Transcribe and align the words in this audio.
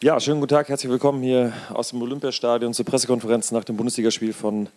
Ja, 0.00 0.20
schönen 0.20 0.38
guten 0.38 0.50
Tag, 0.50 0.68
herzlich 0.68 0.92
willkommen 0.92 1.24
hier 1.24 1.52
aus 1.70 1.90
dem 1.90 2.00
Olympiastadion 2.00 2.72
zur 2.72 2.84
Pressekonferenz 2.84 3.50
nach 3.50 3.64
dem 3.64 3.76
Bundesligaspiel 3.76 4.32
von 4.32 4.68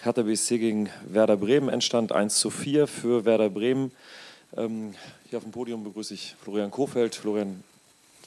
Hertha 0.00 0.22
BSC 0.22 0.56
gegen 0.56 0.88
Werder 1.06 1.36
Bremen. 1.36 1.68
Endstand 1.68 2.10
1 2.10 2.36
zu 2.38 2.48
4 2.48 2.86
für 2.86 3.26
Werder 3.26 3.50
Bremen. 3.50 3.92
Ähm, 4.56 4.94
hier 5.28 5.36
auf 5.36 5.42
dem 5.42 5.52
Podium 5.52 5.84
begrüße 5.84 6.14
ich 6.14 6.36
Florian 6.42 6.70
Kofeld. 6.70 7.14
Florian, 7.14 7.62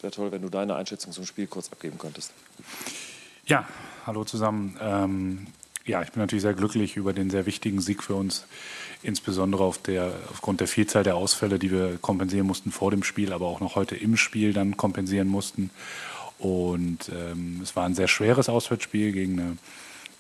wäre 0.02 0.12
toll, 0.12 0.32
wenn 0.32 0.44
du 0.44 0.50
deine 0.50 0.76
Einschätzung 0.76 1.14
zum 1.14 1.26
Spiel 1.26 1.48
kurz 1.48 1.72
abgeben 1.72 1.98
könntest. 1.98 2.32
Ja, 3.48 3.68
hallo 4.06 4.24
zusammen. 4.24 4.78
Ähm, 4.80 5.48
ja, 5.88 6.04
ich 6.04 6.12
bin 6.12 6.22
natürlich 6.22 6.44
sehr 6.44 6.54
glücklich 6.54 6.96
über 6.96 7.14
den 7.14 7.32
sehr 7.32 7.48
wichtigen 7.48 7.82
Sieg 7.82 8.04
für 8.04 8.14
uns, 8.14 8.46
insbesondere 9.02 9.64
auf 9.64 9.80
der, 9.80 10.14
aufgrund 10.32 10.60
der 10.60 10.68
Vielzahl 10.68 11.04
der 11.04 11.16
Ausfälle, 11.16 11.58
die 11.58 11.72
wir 11.72 11.98
kompensieren 12.02 12.46
mussten 12.46 12.72
vor 12.72 12.92
dem 12.92 13.02
Spiel, 13.02 13.34
aber 13.34 13.48
auch 13.48 13.62
noch 13.62 13.76
heute 13.76 13.96
im 13.96 14.16
Spiel 14.16 14.54
dann 14.54 14.78
kompensieren 14.78 15.28
mussten. 15.28 15.72
Und 16.40 17.10
ähm, 17.10 17.62
es 17.64 17.76
war 17.76 17.86
ein 17.86 17.96
sehr 17.96 18.08
schweres 18.08 18.50
Auswärtsspiel 18.50 19.12
gegen 19.12 19.40
eine 19.40 19.58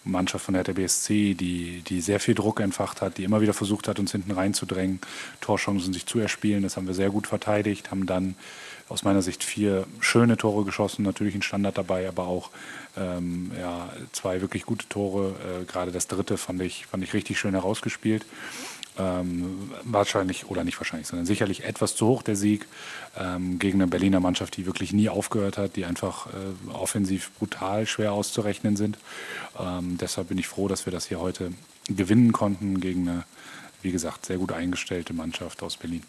Mannschaft 0.05 0.45
von 0.45 0.53
der 0.53 0.63
BSC, 0.63 1.34
die, 1.34 1.81
die 1.81 1.99
sehr 1.99 2.20
viel 2.20 2.35
Druck 2.35 2.59
entfacht 2.59 3.02
hat, 3.02 3.17
die 3.17 3.23
immer 3.23 3.41
wieder 3.41 3.53
versucht 3.53 3.88
hat, 3.88 3.99
uns 3.99 4.12
hinten 4.12 4.31
reinzudrängen, 4.31 4.99
Torchancen 5.41 5.93
sich 5.93 6.05
zu 6.05 6.20
erspielen. 6.20 6.63
Das 6.63 6.77
haben 6.77 6.88
wir 6.88 6.93
sehr 6.93 7.09
gut 7.09 7.27
verteidigt, 7.27 7.91
haben 7.91 8.05
dann 8.05 8.35
aus 8.88 9.04
meiner 9.04 9.23
Sicht 9.23 9.43
vier 9.43 9.88
schöne 9.99 10.38
Tore 10.38 10.63
geschossen, 10.63 11.04
natürlich 11.04 11.34
ein 11.34 11.41
Standard 11.41 11.77
dabei, 11.77 12.07
aber 12.07 12.27
auch 12.27 12.52
ähm, 12.95 13.52
ja, 13.59 13.91
zwei 14.12 14.41
wirklich 14.41 14.63
gute 14.63 14.88
Tore. 14.88 15.34
Äh, 15.62 15.66
Gerade 15.66 15.91
das 15.91 16.07
dritte 16.07 16.38
fand 16.38 16.62
ich, 16.62 16.85
fand 16.85 17.04
ich 17.04 17.13
richtig 17.13 17.40
schön 17.40 17.54
herausgespielt. 17.54 18.26
Ähm, 18.98 19.72
wahrscheinlich, 19.84 20.49
oder 20.49 20.63
nicht 20.63 20.80
wahrscheinlich, 20.80 21.08
sondern 21.08 21.26
sicherlich 21.26 21.66
etwas 21.66 21.95
zu 21.95 22.08
hoch 22.08 22.23
der 22.23 22.38
Sieg 22.38 22.66
ähm, 23.20 23.59
gegen 23.59 23.81
eine 23.81 23.88
Berliner 23.88 24.21
Mannschaft, 24.21 24.55
die 24.55 24.66
wirklich 24.66 24.94
nie 24.94 25.09
aufgehört 25.09 25.58
hat, 25.58 25.76
die 25.76 25.84
einfach 25.84 26.27
äh, 26.27 26.71
offensiv 26.71 27.31
brutal 27.38 27.88
schwer 27.88 28.13
auszurechnen 28.13 28.77
sind. 28.77 28.98
Ähm, 29.60 29.98
deshalb 29.99 30.29
bin 30.29 30.38
ich 30.38 30.48
froh, 30.48 30.70
dass 30.70 30.85
wir 30.85 30.91
das 30.91 31.07
hier 31.07 31.20
heute 31.20 31.51
gewinnen 31.90 32.32
konnten 32.32 32.79
gegen 32.79 33.10
eine, 33.10 33.23
wie 33.82 33.91
gesagt, 33.91 34.26
sehr 34.26 34.38
gut 34.38 34.54
eingestellte 34.54 35.13
Mannschaft 35.13 35.62
aus 35.62 35.76
Berlin. 35.76 36.04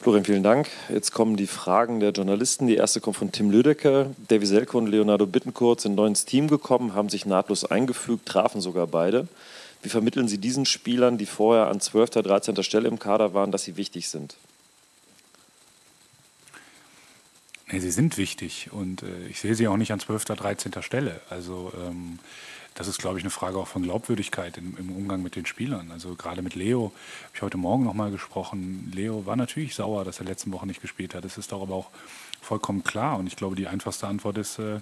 Florian, 0.00 0.24
vielen 0.24 0.42
Dank. 0.42 0.68
Jetzt 0.88 1.12
kommen 1.12 1.36
die 1.36 1.46
Fragen 1.46 2.00
der 2.00 2.10
Journalisten. 2.10 2.66
Die 2.66 2.74
erste 2.74 3.00
kommt 3.00 3.18
von 3.18 3.30
Tim 3.30 3.50
Lüdecke. 3.50 4.16
Davy 4.26 4.46
Selke 4.46 4.76
und 4.76 4.88
Leonardo 4.88 5.26
Bittencourt 5.26 5.80
sind 5.80 5.94
neu 5.94 6.06
ins 6.06 6.24
Team 6.24 6.48
gekommen, 6.48 6.94
haben 6.94 7.08
sich 7.08 7.24
nahtlos 7.24 7.64
eingefügt, 7.64 8.26
trafen 8.26 8.60
sogar 8.60 8.88
beide. 8.88 9.28
Wie 9.82 9.88
vermitteln 9.88 10.28
Sie 10.28 10.38
diesen 10.38 10.64
Spielern, 10.64 11.18
die 11.18 11.26
vorher 11.26 11.66
an 11.66 11.80
12., 11.80 12.10
13. 12.10 12.62
Stelle 12.62 12.88
im 12.88 12.98
Kader 12.98 13.34
waren, 13.34 13.50
dass 13.50 13.64
sie 13.64 13.76
wichtig 13.76 14.08
sind? 14.08 14.36
Nee, 17.70 17.80
sie 17.80 17.90
sind 17.90 18.18
wichtig 18.18 18.68
und 18.70 19.02
äh, 19.02 19.26
ich 19.28 19.40
sehe 19.40 19.54
sie 19.54 19.66
auch 19.66 19.76
nicht 19.78 19.92
an 19.92 19.98
12., 19.98 20.26
13. 20.26 20.82
Stelle. 20.82 21.20
Also 21.30 21.72
ähm, 21.84 22.18
das 22.74 22.86
ist, 22.86 22.98
glaube 22.98 23.18
ich, 23.18 23.24
eine 23.24 23.30
Frage 23.30 23.58
auch 23.58 23.66
von 23.66 23.82
Glaubwürdigkeit 23.82 24.56
im, 24.56 24.76
im 24.78 24.92
Umgang 24.92 25.22
mit 25.22 25.36
den 25.36 25.46
Spielern. 25.46 25.90
Also 25.90 26.14
gerade 26.14 26.42
mit 26.42 26.54
Leo 26.54 26.92
habe 27.24 27.34
ich 27.34 27.42
heute 27.42 27.56
Morgen 27.56 27.84
nochmal 27.84 28.10
gesprochen. 28.10 28.92
Leo 28.94 29.26
war 29.26 29.36
natürlich 29.36 29.74
sauer, 29.74 30.04
dass 30.04 30.20
er 30.20 30.26
letzte 30.26 30.52
Woche 30.52 30.66
nicht 30.66 30.80
gespielt 30.80 31.14
hat. 31.14 31.24
Das 31.24 31.38
ist 31.38 31.50
doch 31.50 31.62
aber 31.62 31.74
auch 31.74 31.90
vollkommen 32.44 32.84
klar. 32.84 33.18
Und 33.18 33.26
ich 33.26 33.36
glaube, 33.36 33.56
die 33.56 33.66
einfachste 33.66 34.06
Antwort 34.06 34.38
ist, 34.38 34.58
äh, 34.58 34.80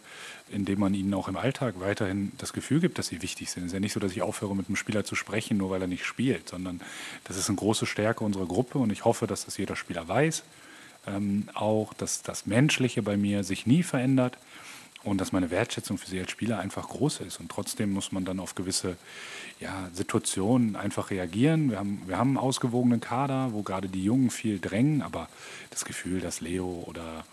indem 0.50 0.80
man 0.80 0.94
ihnen 0.94 1.14
auch 1.14 1.28
im 1.28 1.36
Alltag 1.36 1.74
weiterhin 1.78 2.32
das 2.38 2.52
Gefühl 2.52 2.80
gibt, 2.80 2.98
dass 2.98 3.08
sie 3.08 3.22
wichtig 3.22 3.50
sind. 3.50 3.64
Es 3.64 3.68
ist 3.68 3.74
ja 3.74 3.80
nicht 3.80 3.92
so, 3.92 4.00
dass 4.00 4.12
ich 4.12 4.22
aufhöre, 4.22 4.56
mit 4.56 4.68
einem 4.68 4.76
Spieler 4.76 5.04
zu 5.04 5.14
sprechen, 5.14 5.56
nur 5.56 5.70
weil 5.70 5.82
er 5.82 5.88
nicht 5.88 6.04
spielt, 6.04 6.48
sondern 6.48 6.80
das 7.24 7.36
ist 7.36 7.48
eine 7.48 7.56
große 7.56 7.86
Stärke 7.86 8.24
unserer 8.24 8.46
Gruppe 8.46 8.78
und 8.78 8.90
ich 8.90 9.04
hoffe, 9.04 9.26
dass 9.26 9.44
das 9.44 9.56
jeder 9.56 9.76
Spieler 9.76 10.08
weiß. 10.08 10.42
Ähm, 11.06 11.48
auch, 11.54 11.94
dass 11.94 12.22
das 12.22 12.46
Menschliche 12.46 13.02
bei 13.02 13.16
mir 13.16 13.42
sich 13.44 13.66
nie 13.66 13.82
verändert 13.82 14.36
und 15.02 15.20
dass 15.20 15.32
meine 15.32 15.50
Wertschätzung 15.50 15.96
für 15.96 16.08
sie 16.08 16.20
als 16.20 16.30
Spieler 16.30 16.58
einfach 16.58 16.88
groß 16.88 17.20
ist. 17.20 17.40
Und 17.40 17.50
trotzdem 17.50 17.92
muss 17.92 18.12
man 18.12 18.24
dann 18.24 18.38
auf 18.38 18.54
gewisse 18.54 18.96
ja, 19.58 19.88
Situationen 19.92 20.76
einfach 20.76 21.10
reagieren. 21.10 21.70
Wir 21.70 21.78
haben, 21.78 22.02
wir 22.06 22.18
haben 22.18 22.30
einen 22.30 22.36
ausgewogenen 22.36 23.00
Kader, 23.00 23.52
wo 23.52 23.62
gerade 23.62 23.88
die 23.88 24.04
Jungen 24.04 24.30
viel 24.30 24.58
drängen, 24.58 25.02
aber 25.02 25.28
das 25.70 25.84
Gefühl, 25.84 26.20
dass 26.20 26.40
Leo 26.40 26.84
oder 26.86 27.24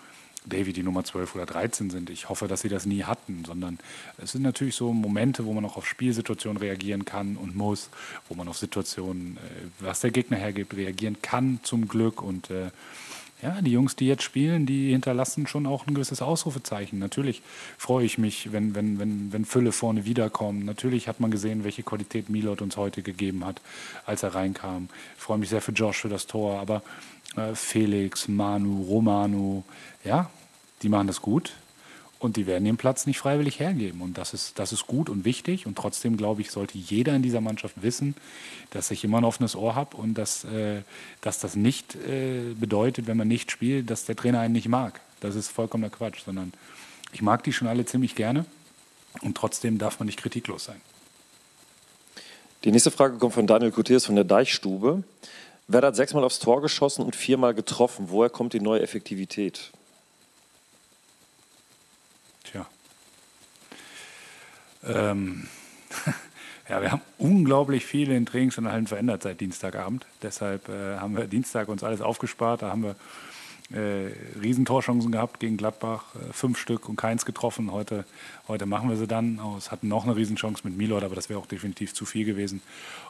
Davy 0.49 0.73
die 0.73 0.83
Nummer 0.83 1.03
12 1.03 1.35
oder 1.35 1.45
13 1.45 1.89
sind. 1.89 2.09
Ich 2.09 2.29
hoffe, 2.29 2.47
dass 2.47 2.61
sie 2.61 2.69
das 2.69 2.85
nie 2.85 3.03
hatten, 3.03 3.43
sondern 3.45 3.79
es 4.17 4.31
sind 4.31 4.41
natürlich 4.41 4.75
so 4.75 4.93
Momente, 4.93 5.45
wo 5.45 5.53
man 5.53 5.65
auch 5.65 5.77
auf 5.77 5.87
Spielsituationen 5.87 6.57
reagieren 6.57 7.05
kann 7.05 7.37
und 7.37 7.55
muss, 7.55 7.89
wo 8.29 8.35
man 8.35 8.47
auf 8.47 8.57
Situationen, 8.57 9.37
äh, 9.37 9.67
was 9.79 10.01
der 10.01 10.11
Gegner 10.11 10.37
hergibt, 10.37 10.75
reagieren 10.75 11.21
kann 11.21 11.59
zum 11.63 11.87
Glück 11.87 12.21
und 12.21 12.49
äh, 12.49 12.71
ja, 13.41 13.61
die 13.61 13.71
Jungs, 13.71 13.95
die 13.95 14.07
jetzt 14.07 14.23
spielen, 14.23 14.65
die 14.65 14.91
hinterlassen 14.91 15.45
schon 15.45 15.67
auch 15.67 15.85
ein 15.85 15.93
gewisses 15.93 16.23
Ausrufezeichen. 16.23 16.97
Natürlich 16.97 17.43
freue 17.77 18.03
ich 18.03 18.17
mich, 18.17 18.51
wenn, 18.51 18.73
wenn, 18.73 18.97
wenn, 18.97 19.31
wenn 19.31 19.45
Fülle 19.45 19.71
vorne 19.71 20.05
wiederkommen. 20.05 20.65
Natürlich 20.65 21.07
hat 21.07 21.19
man 21.19 21.29
gesehen, 21.29 21.63
welche 21.63 21.83
Qualität 21.83 22.29
Milot 22.29 22.63
uns 22.63 22.77
heute 22.77 23.03
gegeben 23.03 23.45
hat, 23.45 23.61
als 24.07 24.23
er 24.23 24.33
reinkam. 24.33 24.89
Ich 25.17 25.23
freue 25.23 25.37
mich 25.37 25.49
sehr 25.49 25.61
für 25.61 25.71
Josh 25.71 25.97
für 25.97 26.09
das 26.09 26.25
Tor, 26.25 26.59
aber 26.59 26.81
äh, 27.35 27.53
Felix, 27.53 28.27
Manu, 28.27 28.81
Romano, 28.81 29.63
ja, 30.03 30.31
die 30.81 30.89
machen 30.89 31.07
das 31.07 31.21
gut 31.21 31.53
und 32.19 32.35
die 32.35 32.47
werden 32.47 32.65
den 32.65 32.77
Platz 32.77 33.05
nicht 33.05 33.19
freiwillig 33.19 33.59
hergeben. 33.59 34.01
Und 34.01 34.17
das 34.17 34.33
ist, 34.33 34.57
das 34.57 34.73
ist 34.73 34.87
gut 34.87 35.09
und 35.09 35.23
wichtig. 35.23 35.67
Und 35.67 35.77
trotzdem, 35.77 36.17
glaube 36.17 36.41
ich, 36.41 36.51
sollte 36.51 36.77
jeder 36.77 37.15
in 37.15 37.21
dieser 37.21 37.41
Mannschaft 37.41 37.81
wissen, 37.81 38.15
dass 38.71 38.89
ich 38.89 39.03
immer 39.03 39.19
ein 39.19 39.25
offenes 39.25 39.55
Ohr 39.55 39.75
habe 39.75 39.97
und 39.97 40.15
dass, 40.15 40.43
äh, 40.45 40.81
dass 41.21 41.39
das 41.39 41.55
nicht 41.55 41.95
äh, 41.95 42.53
bedeutet, 42.55 43.07
wenn 43.07 43.17
man 43.17 43.27
nicht 43.27 43.51
spielt, 43.51 43.89
dass 43.89 44.05
der 44.05 44.15
Trainer 44.15 44.39
einen 44.39 44.53
nicht 44.53 44.67
mag. 44.67 44.99
Das 45.19 45.35
ist 45.35 45.49
vollkommener 45.49 45.89
Quatsch, 45.89 46.21
sondern 46.25 46.53
ich 47.11 47.21
mag 47.21 47.43
die 47.43 47.53
schon 47.53 47.67
alle 47.67 47.85
ziemlich 47.85 48.15
gerne. 48.15 48.45
Und 49.21 49.37
trotzdem 49.37 49.77
darf 49.77 49.99
man 49.99 50.07
nicht 50.07 50.19
kritiklos 50.19 50.65
sein. 50.65 50.81
Die 52.63 52.71
nächste 52.71 52.91
Frage 52.91 53.17
kommt 53.17 53.33
von 53.33 53.47
Daniel 53.47 53.71
Kutiers 53.71 54.05
von 54.05 54.15
der 54.15 54.23
Deichstube. 54.23 55.03
Werder 55.67 55.89
hat 55.89 55.95
sechsmal 55.95 56.23
aufs 56.23 56.39
Tor 56.39 56.61
geschossen 56.61 57.03
und 57.03 57.15
viermal 57.15 57.53
getroffen. 57.53 58.07
Woher 58.09 58.29
kommt 58.29 58.53
die 58.53 58.59
neue 58.59 58.81
Effektivität? 58.81 59.71
Ähm, 64.87 65.47
ja, 66.69 66.81
wir 66.81 66.91
haben 66.91 67.01
unglaublich 67.17 67.85
viel 67.85 68.11
in 68.11 68.25
Trainings 68.25 68.57
und 68.57 68.71
Hallen 68.71 68.87
verändert 68.87 69.23
seit 69.23 69.41
Dienstagabend. 69.41 70.05
Deshalb 70.21 70.69
äh, 70.69 70.97
haben 70.97 71.15
wir 71.15 71.25
Dienstag 71.25 71.67
uns 71.67 71.83
alles 71.83 72.01
aufgespart. 72.01 72.61
Da 72.61 72.69
haben 72.69 72.83
wir 72.83 72.95
äh, 73.71 74.11
Riesentorchancen 74.41 75.11
gehabt 75.11 75.39
gegen 75.39 75.57
Gladbach, 75.57 76.03
äh, 76.15 76.31
fünf 76.31 76.57
Stück 76.57 76.87
und 76.87 76.95
keins 76.95 77.25
getroffen. 77.25 77.71
Heute, 77.71 78.05
heute 78.47 78.65
machen 78.65 78.89
wir 78.89 78.95
sie 78.95 79.07
dann. 79.07 79.39
Es 79.57 79.71
hatten 79.71 79.87
noch 79.87 80.05
eine 80.05 80.15
Riesenchance 80.15 80.61
mit 80.63 80.77
Milord, 80.77 81.03
aber 81.03 81.15
das 81.15 81.29
wäre 81.29 81.39
auch 81.39 81.47
definitiv 81.47 81.93
zu 81.93 82.05
viel 82.05 82.25
gewesen. 82.25 82.61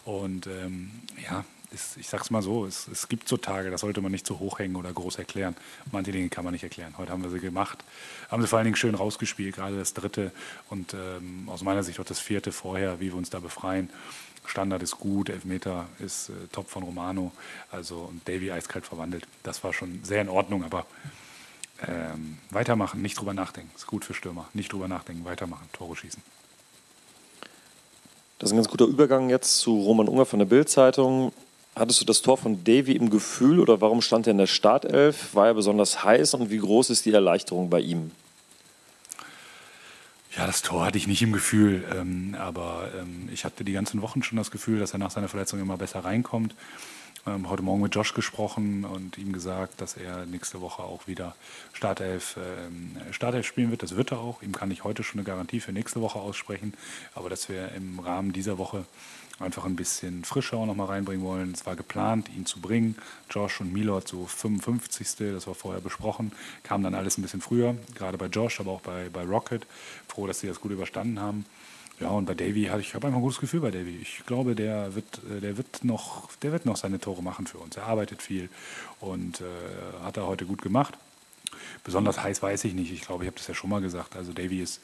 Und 0.04 0.48
ähm, 0.48 0.92
ja, 1.24 1.46
ist, 1.72 1.98
ich 1.98 2.08
sag's 2.08 2.30
mal 2.30 2.42
so, 2.42 2.66
es, 2.66 2.88
es, 2.88 3.08
gibt 3.08 3.28
so 3.28 3.38
Tage, 3.38 3.72
das 3.72 3.82
sollte 3.82 4.02
man 4.02 4.12
nicht 4.12 4.26
zu 4.26 4.40
hoch 4.40 4.60
hängen 4.60 4.76
oder 4.76 4.92
groß 4.92 5.18
erklären. 5.18 5.56
Manche 5.92 6.12
Dinge 6.12 6.30
kann 6.30 6.44
man 6.44 6.54
nicht 6.54 6.64
erklären. 6.64 6.94
Heute 6.98 7.12
haben 7.12 7.24
wir 7.24 7.30
sie 7.30 7.40
gemacht, 7.40 7.84
haben 8.30 8.42
sie 8.42 8.48
vor 8.48 8.58
allen 8.58 8.66
Dingen 8.66 8.76
schön 8.76 8.96
rausgespielt, 8.96 9.56
gerade 9.56 9.78
das 9.78 9.94
dritte 9.94 10.32
und 10.70 10.94
ähm, 10.94 11.50
aus 11.50 11.64
meiner 11.64 11.84
Sicht 11.84 12.00
auch 12.00 12.06
das 12.06 12.20
vierte 12.20 12.52
vorher, 12.52 13.00
wie 13.00 13.08
wir 13.08 13.16
uns 13.16 13.30
da 13.30 13.40
befreien. 13.40 13.90
Standard 14.46 14.82
ist 14.82 14.98
gut, 14.98 15.30
Elfmeter 15.30 15.88
ist 16.00 16.30
äh, 16.30 16.34
top 16.52 16.70
von 16.70 16.84
Romano, 16.84 17.34
also 17.70 17.98
und 17.98 18.28
Davy 18.28 18.52
eiskalt 18.52 18.86
verwandelt. 18.86 19.28
Das 19.44 19.64
war 19.64 19.74
schon 19.74 20.04
sehr 20.04 20.22
in 20.22 20.30
Ordnung, 20.30 20.64
aber 20.64 20.86
ähm, 21.86 22.38
weitermachen, 22.50 23.02
nicht 23.02 23.20
drüber 23.20 23.34
nachdenken. 23.34 23.72
Ist 23.76 23.88
gut 23.88 24.06
für 24.06 24.14
Stürmer. 24.14 24.48
Nicht 24.54 24.72
drüber 24.72 24.88
nachdenken, 24.88 25.26
weitermachen, 25.26 25.68
Tore 25.74 25.96
schießen. 25.96 26.24
Das 28.40 28.50
ist 28.50 28.54
ein 28.54 28.58
ganz 28.58 28.70
guter 28.70 28.86
Übergang 28.86 29.30
jetzt 29.30 29.60
zu 29.60 29.80
Roman 29.82 30.08
Unger 30.08 30.26
von 30.26 30.40
der 30.40 30.46
Bild-Zeitung. 30.46 31.34
Hattest 31.78 32.02
du 32.02 32.06
das 32.06 32.24
Tor 32.24 32.38
von 32.38 32.64
Davy 32.64 32.94
im 32.94 33.12
Gefühl 33.12 33.60
oder 33.60 33.82
warum 33.82 34.02
stand 34.02 34.26
er 34.26 34.32
in 34.32 34.40
der 34.40 34.48
Startelf? 34.48 35.36
War 35.36 35.48
er 35.48 35.54
besonders 35.54 36.04
heiß 36.04 36.34
und 36.34 36.50
wie 36.50 36.58
groß 36.58 36.90
ist 36.90 37.06
die 37.06 37.14
Erleichterung 37.14 37.70
bei 37.70 37.82
ihm? 37.82 38.10
Ja, 40.36 40.48
das 40.48 40.64
Tor 40.64 40.86
hatte 40.86 40.98
ich 40.98 41.06
nicht 41.06 41.22
im 41.22 41.34
Gefühl, 41.34 41.84
ähm, 41.96 42.36
aber 42.40 42.90
ähm, 43.00 43.30
ich 43.32 43.46
hatte 43.46 43.64
die 43.64 43.74
ganzen 43.74 44.02
Wochen 44.02 44.24
schon 44.24 44.38
das 44.38 44.50
Gefühl, 44.50 44.80
dass 44.80 44.94
er 44.94 44.98
nach 44.98 45.12
seiner 45.12 45.28
Verletzung 45.28 45.60
immer 45.60 45.78
besser 45.78 46.00
reinkommt. 46.00 46.56
Ähm, 47.28 47.50
heute 47.50 47.62
Morgen 47.62 47.82
mit 47.82 47.94
Josh 47.94 48.14
gesprochen 48.14 48.86
und 48.86 49.18
ihm 49.18 49.34
gesagt, 49.34 49.82
dass 49.82 49.98
er 49.98 50.26
nächste 50.26 50.62
Woche 50.62 50.84
auch 50.84 51.08
wieder 51.08 51.36
Startelf, 51.74 52.38
äh, 52.38 53.14
Startelf 53.14 53.46
spielen 53.46 53.70
wird. 53.70 53.84
Das 53.84 53.98
wird 53.98 54.12
er 54.12 54.20
auch. 54.20 54.42
Ihm 54.42 54.54
kann 54.54 54.72
ich 54.72 54.86
heute 54.86 55.04
schon 55.04 55.20
eine 55.20 55.26
Garantie 55.26 55.60
für 55.60 55.74
nächste 55.74 56.00
Woche 56.00 56.20
aussprechen, 56.20 56.74
aber 57.16 57.30
dass 57.30 57.50
wir 57.50 57.74
im 57.74 58.00
Rahmen 58.00 58.32
dieser 58.32 58.58
Woche 58.58 58.86
einfach 59.40 59.66
ein 59.66 59.76
bisschen 59.76 60.24
Frische 60.24 60.56
auch 60.56 60.66
nochmal 60.66 60.88
reinbringen 60.88 61.26
wollen. 61.26 61.52
Es 61.52 61.66
war 61.66 61.76
geplant, 61.76 62.30
ihn 62.30 62.46
zu 62.46 62.62
bringen. 62.62 62.96
Josh 63.30 63.60
und 63.60 63.74
Milord 63.74 64.08
so 64.08 64.26
55. 64.26 65.34
Das 65.34 65.48
war 65.48 65.56
vorher 65.56 65.82
besprochen. 65.82 66.32
Kam 66.64 66.82
dann 66.82 66.96
alles 66.96 67.18
ein 67.18 67.24
bisschen 67.24 67.42
früher, 67.42 67.76
gerade 67.94 68.18
bei 68.18 68.28
Josh, 68.28 68.62
aber 68.62 68.72
auch 68.72 68.82
bei, 68.82 69.10
bei 69.10 69.24
Rocket. 69.24 69.68
Froh, 70.08 70.28
dass 70.28 70.40
sie 70.40 70.48
das 70.48 70.62
gut 70.62 70.72
überstanden 70.72 71.20
haben. 71.20 71.46
Ja, 72.00 72.10
und 72.10 72.26
bei 72.26 72.36
Davy 72.36 72.66
hatte 72.66 72.82
ich 72.82 72.94
habe 72.94 73.08
einfach 73.08 73.18
ein 73.18 73.24
gutes 73.24 73.40
Gefühl 73.40 73.62
bei 73.62 73.72
Davy. 73.72 73.98
Ich 74.02 74.24
glaube, 74.28 74.54
der 74.54 74.94
wird, 74.94 75.20
äh, 75.32 75.42
der 75.42 75.58
wird 75.58 75.84
noch, 75.84 76.30
der 76.38 76.52
wird 76.52 76.66
noch 76.66 76.78
seine 76.78 77.00
Tore 77.00 77.24
machen 77.24 77.48
für 77.48 77.58
uns. 77.58 77.76
Er 77.76 77.86
arbeitet 77.86 78.22
viel 78.22 78.50
und 79.00 79.42
äh, 79.42 80.04
hat 80.04 80.18
er 80.18 80.28
heute 80.28 80.46
gut 80.46 80.62
gemacht. 80.62 80.94
besonders 81.84 82.22
heiß 82.22 82.44
weiß 82.44 82.66
ich 82.66 82.74
nicht. 82.76 82.92
Ich 82.92 83.02
glaube, 83.02 83.24
ich 83.24 83.28
habe 83.28 83.38
das 83.38 83.48
ja 83.48 83.56
schon 83.56 83.72
mal 83.72 83.82
gesagt. 83.82 84.16
Also 84.16 84.32
Davy 84.32 84.62
ist 84.62 84.80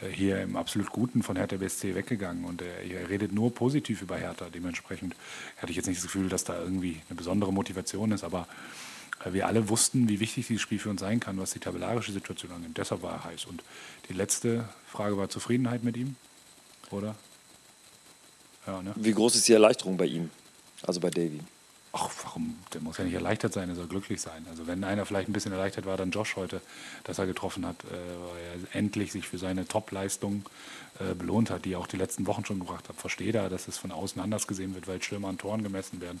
äh, 0.00 0.08
hier 0.08 0.40
im 0.40 0.56
absolut 0.56 0.90
Guten 0.90 1.24
von 1.24 1.34
Hertha 1.36 1.56
BSC 1.56 1.96
weggegangen 1.96 2.44
und 2.44 2.62
er, 2.62 2.82
er, 2.82 3.08
redet 3.08 3.32
nur 3.32 3.52
positiv 3.52 4.00
über 4.00 4.16
Hertha. 4.16 4.46
Dementsprechend 4.54 5.16
hatte 5.56 5.70
ich 5.70 5.76
jetzt 5.76 5.86
nicht 5.86 5.98
das 5.98 6.04
Gefühl, 6.04 6.28
dass 6.28 6.44
da 6.44 6.60
irgendwie 6.60 7.00
eine 7.08 7.16
besondere 7.16 7.52
Motivation 7.52 8.12
ist, 8.12 8.22
aber 8.22 8.46
äh, 9.24 9.32
wir 9.32 9.48
alle 9.48 9.68
wussten, 9.68 10.08
wie 10.08 10.20
wichtig 10.20 10.46
dieses 10.46 10.62
Spiel 10.62 10.78
für 10.78 10.90
uns 10.90 11.00
sein 11.00 11.18
kann, 11.18 11.38
was 11.38 11.50
die 11.50 11.58
tabellarische 11.58 12.12
Situation 12.12 12.52
angeht. 12.52 12.76
Deshalb 12.76 13.02
war 13.02 13.14
er 13.14 13.24
heiß. 13.24 13.46
Und 13.46 13.64
die 14.08 14.14
letzte 14.14 14.68
Frage 14.86 15.16
war 15.16 15.28
Zufriedenheit 15.28 15.82
mit 15.82 15.96
ihm, 15.96 16.14
oder? 16.90 17.14
Ja, 18.66 18.82
ne? 18.82 18.92
Wie 18.96 19.12
groß 19.12 19.36
ist 19.36 19.48
die 19.48 19.52
Erleichterung 19.52 19.96
bei 19.96 20.06
ihm, 20.06 20.30
also 20.82 21.00
bei 21.00 21.10
Davy? 21.10 21.40
ach, 21.92 22.10
warum, 22.24 22.58
der 22.72 22.80
muss 22.80 22.96
ja 22.96 23.04
nicht 23.04 23.14
erleichtert 23.14 23.52
sein, 23.52 23.68
er 23.68 23.74
soll 23.74 23.86
glücklich 23.86 24.20
sein. 24.20 24.46
Also 24.48 24.66
wenn 24.66 24.82
einer 24.82 25.04
vielleicht 25.04 25.28
ein 25.28 25.32
bisschen 25.32 25.52
erleichtert 25.52 25.84
war, 25.84 25.96
dann 25.96 26.10
Josh 26.10 26.36
heute, 26.36 26.62
dass 27.04 27.18
er 27.18 27.26
getroffen 27.26 27.66
hat, 27.66 27.76
äh, 27.84 27.88
weil 27.90 28.66
er 28.72 28.76
endlich 28.76 29.12
sich 29.12 29.28
für 29.28 29.38
seine 29.38 29.66
Top-Leistung 29.66 30.44
äh, 30.98 31.14
belohnt 31.14 31.50
hat, 31.50 31.66
die 31.66 31.74
er 31.74 31.78
auch 31.78 31.86
die 31.86 31.98
letzten 31.98 32.26
Wochen 32.26 32.44
schon 32.44 32.60
gebracht 32.60 32.88
hat. 32.88 32.96
Verstehe 32.96 33.32
da, 33.32 33.48
dass 33.48 33.68
es 33.68 33.76
von 33.76 33.92
außen 33.92 34.20
anders 34.20 34.46
gesehen 34.46 34.74
wird, 34.74 34.88
weil 34.88 35.02
Stürmer 35.02 35.28
an 35.28 35.38
Toren 35.38 35.62
gemessen 35.62 36.00
werden. 36.00 36.20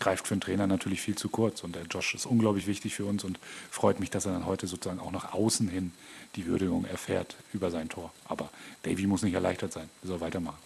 Greift 0.00 0.26
für 0.26 0.34
einen 0.34 0.40
Trainer 0.40 0.66
natürlich 0.66 1.00
viel 1.00 1.16
zu 1.16 1.28
kurz. 1.28 1.62
Und 1.62 1.76
der 1.76 1.82
Josh 1.84 2.14
ist 2.14 2.26
unglaublich 2.26 2.66
wichtig 2.66 2.94
für 2.94 3.04
uns 3.04 3.22
und 3.22 3.38
freut 3.70 4.00
mich, 4.00 4.10
dass 4.10 4.26
er 4.26 4.32
dann 4.32 4.46
heute 4.46 4.66
sozusagen 4.66 5.00
auch 5.00 5.12
nach 5.12 5.32
außen 5.32 5.68
hin 5.68 5.92
die 6.36 6.46
Würdigung 6.46 6.84
erfährt 6.84 7.36
über 7.52 7.70
sein 7.70 7.88
Tor. 7.88 8.12
Aber 8.24 8.50
Davy 8.82 9.06
muss 9.06 9.22
nicht 9.22 9.34
erleichtert 9.34 9.72
sein, 9.72 9.88
er 10.02 10.08
soll 10.08 10.20
weitermachen. 10.20 10.58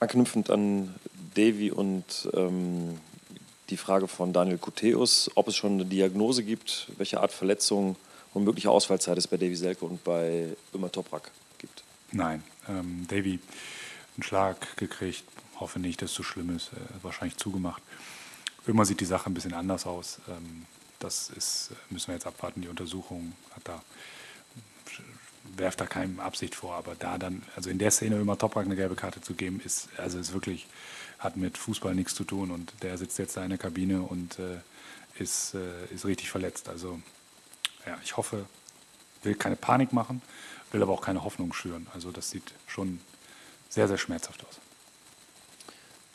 Anknüpfend 0.00 0.50
an 0.50 0.94
Davy 1.34 1.70
und 1.70 2.28
ähm, 2.34 2.98
die 3.70 3.76
Frage 3.76 4.08
von 4.08 4.32
Daniel 4.32 4.58
Kuteus, 4.58 5.30
ob 5.34 5.48
es 5.48 5.56
schon 5.56 5.74
eine 5.74 5.84
Diagnose 5.84 6.42
gibt, 6.42 6.88
welche 6.98 7.20
Art 7.20 7.32
Verletzung 7.32 7.96
und 8.34 8.44
mögliche 8.44 8.70
Ausfallzeit 8.70 9.16
es 9.16 9.28
bei 9.28 9.36
Davy 9.36 9.54
Selke 9.54 9.84
und 9.84 10.02
bei 10.04 10.56
Ömer 10.74 10.90
Toprak 10.90 11.30
gibt. 11.58 11.84
Nein, 12.10 12.42
ähm, 12.68 13.06
Davy 13.08 13.38
einen 14.16 14.22
Schlag 14.22 14.76
gekriegt, 14.76 15.24
hoffe 15.58 15.78
nicht, 15.78 16.02
dass 16.02 16.10
es 16.10 16.16
so 16.16 16.22
schlimm 16.22 16.54
ist, 16.54 16.72
äh, 16.72 17.02
wahrscheinlich 17.02 17.36
zugemacht. 17.38 17.82
Ömer 18.66 18.84
sieht 18.84 19.00
die 19.00 19.06
Sache 19.06 19.30
ein 19.30 19.34
bisschen 19.34 19.54
anders 19.54 19.86
aus. 19.86 20.20
Ähm, 20.28 20.66
das 20.98 21.30
ist, 21.30 21.70
müssen 21.90 22.08
wir 22.08 22.14
jetzt 22.14 22.26
abwarten. 22.26 22.62
Die 22.62 22.68
Untersuchung 22.68 23.32
hat 23.54 23.62
da 23.66 23.82
werft 25.56 25.80
da 25.80 25.86
keinem 25.86 26.20
Absicht 26.20 26.54
vor, 26.54 26.74
aber 26.74 26.94
da 26.94 27.18
dann, 27.18 27.42
also 27.56 27.68
in 27.68 27.78
der 27.78 27.90
Szene 27.90 28.20
immer 28.20 28.38
Toprak 28.38 28.64
eine 28.64 28.76
gelbe 28.76 28.94
Karte 28.94 29.20
zu 29.20 29.34
geben, 29.34 29.60
ist, 29.64 29.88
also 29.98 30.18
ist 30.18 30.32
wirklich 30.32 30.66
hat 31.18 31.36
mit 31.36 31.58
Fußball 31.58 31.94
nichts 31.94 32.14
zu 32.14 32.24
tun 32.24 32.50
und 32.50 32.72
der 32.82 32.98
sitzt 32.98 33.18
jetzt 33.18 33.36
da 33.36 33.44
in 33.44 33.50
der 33.50 33.58
Kabine 33.58 34.02
und 34.02 34.38
äh, 34.38 34.58
ist, 35.18 35.54
äh, 35.54 35.86
ist 35.94 36.04
richtig 36.04 36.30
verletzt. 36.30 36.68
Also 36.68 37.00
ja, 37.86 37.98
ich 38.02 38.16
hoffe, 38.16 38.46
will 39.22 39.34
keine 39.34 39.56
Panik 39.56 39.92
machen, 39.92 40.22
will 40.72 40.82
aber 40.82 40.92
auch 40.92 41.02
keine 41.02 41.22
Hoffnung 41.22 41.52
schüren. 41.52 41.86
Also 41.94 42.10
das 42.10 42.30
sieht 42.30 42.54
schon 42.66 43.00
sehr, 43.68 43.88
sehr 43.88 43.98
schmerzhaft 43.98 44.44
aus. 44.46 44.60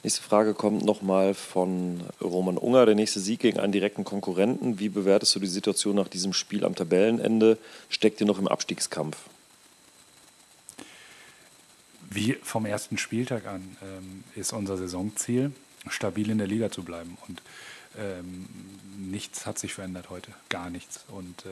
Nächste 0.03 0.21
Frage 0.21 0.53
kommt 0.53 0.85
nochmal 0.85 1.33
von 1.33 2.01
Roman 2.21 2.57
Unger. 2.57 2.85
Der 2.85 2.95
nächste 2.95 3.19
Sieg 3.19 3.39
gegen 3.39 3.59
einen 3.59 3.71
direkten 3.71 4.03
Konkurrenten. 4.03 4.79
Wie 4.79 4.89
bewertest 4.89 5.35
du 5.35 5.39
die 5.39 5.47
Situation 5.47 5.95
nach 5.95 6.07
diesem 6.07 6.33
Spiel 6.33 6.63
am 6.63 6.75
Tabellenende? 6.75 7.57
Steckt 7.89 8.21
ihr 8.21 8.27
noch 8.27 8.39
im 8.39 8.47
Abstiegskampf? 8.47 9.17
wie 12.09 12.37
vom 12.41 12.65
ersten 12.65 12.97
Spieltag 12.97 13.45
an 13.45 13.77
ähm, 13.81 14.23
ist 14.35 14.53
unser 14.53 14.77
Saisonziel, 14.77 15.51
stabil 15.87 16.29
in 16.29 16.37
der 16.37 16.47
Liga 16.47 16.71
zu 16.71 16.83
bleiben. 16.83 17.17
Und 17.27 17.41
ähm, 17.97 18.47
nichts 18.97 19.45
hat 19.45 19.59
sich 19.59 19.73
verändert 19.73 20.09
heute, 20.09 20.31
gar 20.49 20.69
nichts. 20.69 21.05
Und 21.09 21.45
äh, 21.45 21.49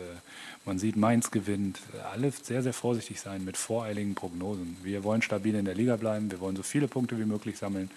man 0.65 0.79
sieht, 0.79 0.95
Mainz 0.95 1.31
gewinnt. 1.31 1.79
Alle 2.11 2.31
sehr, 2.31 2.63
sehr 2.63 2.73
vorsichtig 2.73 3.21
sein 3.21 3.45
mit 3.45 3.57
voreiligen 3.57 4.15
Prognosen. 4.15 4.77
Wir 4.83 5.03
wollen 5.03 5.21
stabil 5.21 5.55
in 5.55 5.65
der 5.65 5.75
Liga 5.75 5.97
bleiben, 5.97 6.31
wir 6.31 6.39
wollen 6.39 6.55
so 6.55 6.63
viele 6.63 6.87
Punkte 6.87 7.19
wie 7.19 7.25
möglich 7.25 7.57
sammeln. 7.57 7.91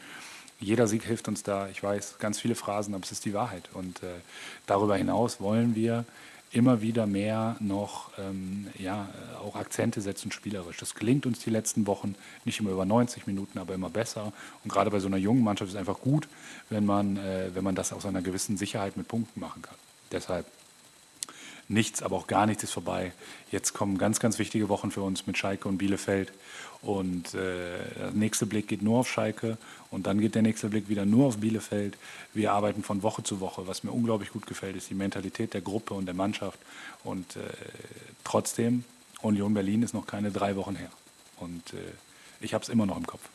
Jeder 0.60 0.88
Sieg 0.88 1.04
hilft 1.04 1.28
uns 1.28 1.42
da. 1.42 1.68
Ich 1.68 1.82
weiß, 1.82 2.18
ganz 2.18 2.40
viele 2.40 2.54
Phrasen, 2.54 2.94
aber 2.94 3.04
es 3.04 3.12
ist 3.12 3.24
die 3.24 3.34
Wahrheit. 3.34 3.68
Und 3.74 4.02
äh, 4.02 4.06
darüber 4.66 4.96
hinaus 4.96 5.40
wollen 5.40 5.74
wir 5.74 6.04
immer 6.50 6.80
wieder 6.80 7.06
mehr 7.06 7.56
noch 7.60 8.10
ähm, 8.18 8.68
ja, 8.78 9.08
auch 9.42 9.54
Akzente 9.54 10.00
setzen 10.00 10.32
spielerisch. 10.32 10.78
Das 10.78 10.94
gelingt 10.94 11.26
uns 11.26 11.40
die 11.40 11.50
letzten 11.50 11.86
Wochen 11.86 12.14
nicht 12.44 12.58
immer 12.60 12.70
über 12.70 12.86
90 12.86 13.26
Minuten, 13.26 13.58
aber 13.58 13.74
immer 13.74 13.90
besser. 13.90 14.32
Und 14.64 14.72
gerade 14.72 14.90
bei 14.90 14.98
so 14.98 15.08
einer 15.08 15.18
jungen 15.18 15.44
Mannschaft 15.44 15.68
ist 15.68 15.74
es 15.74 15.78
einfach 15.78 16.00
gut, 16.00 16.28
wenn 16.70 16.86
man, 16.86 17.18
äh, 17.18 17.50
wenn 17.54 17.64
man 17.64 17.74
das 17.74 17.92
aus 17.92 18.06
einer 18.06 18.22
gewissen 18.22 18.56
Sicherheit 18.56 18.96
mit 18.96 19.08
Punkten 19.08 19.40
machen 19.40 19.62
kann. 19.62 19.76
Deshalb 20.10 20.46
nichts, 21.68 22.02
aber 22.02 22.16
auch 22.16 22.26
gar 22.26 22.46
nichts 22.46 22.64
ist 22.64 22.72
vorbei. 22.72 23.12
Jetzt 23.50 23.74
kommen 23.74 23.98
ganz, 23.98 24.20
ganz 24.20 24.38
wichtige 24.38 24.68
Wochen 24.68 24.90
für 24.90 25.02
uns 25.02 25.26
mit 25.26 25.36
Schalke 25.36 25.68
und 25.68 25.78
Bielefeld. 25.78 26.32
Und 26.80 27.34
äh, 27.34 27.78
der 27.98 28.10
nächste 28.12 28.46
Blick 28.46 28.68
geht 28.68 28.82
nur 28.82 29.00
auf 29.00 29.10
Schalke 29.10 29.58
und 29.90 30.06
dann 30.06 30.20
geht 30.20 30.34
der 30.34 30.42
nächste 30.42 30.68
Blick 30.68 30.88
wieder 30.88 31.04
nur 31.04 31.26
auf 31.26 31.38
Bielefeld. 31.38 31.96
Wir 32.34 32.52
arbeiten 32.52 32.82
von 32.82 33.02
Woche 33.02 33.22
zu 33.22 33.40
Woche. 33.40 33.66
Was 33.66 33.84
mir 33.84 33.90
unglaublich 33.90 34.30
gut 34.30 34.46
gefällt, 34.46 34.76
ist 34.76 34.88
die 34.88 34.94
Mentalität 34.94 35.54
der 35.54 35.60
Gruppe 35.60 35.94
und 35.94 36.06
der 36.06 36.14
Mannschaft. 36.14 36.58
Und 37.04 37.36
äh, 37.36 37.40
trotzdem, 38.24 38.84
Union 39.22 39.54
Berlin 39.54 39.82
ist 39.82 39.92
noch 39.92 40.06
keine 40.06 40.30
drei 40.30 40.56
Wochen 40.56 40.76
her. 40.76 40.90
Und 41.38 41.74
äh, 41.74 41.76
ich 42.40 42.54
habe 42.54 42.62
es 42.62 42.68
immer 42.68 42.86
noch 42.86 42.96
im 42.96 43.06
Kopf. 43.06 43.28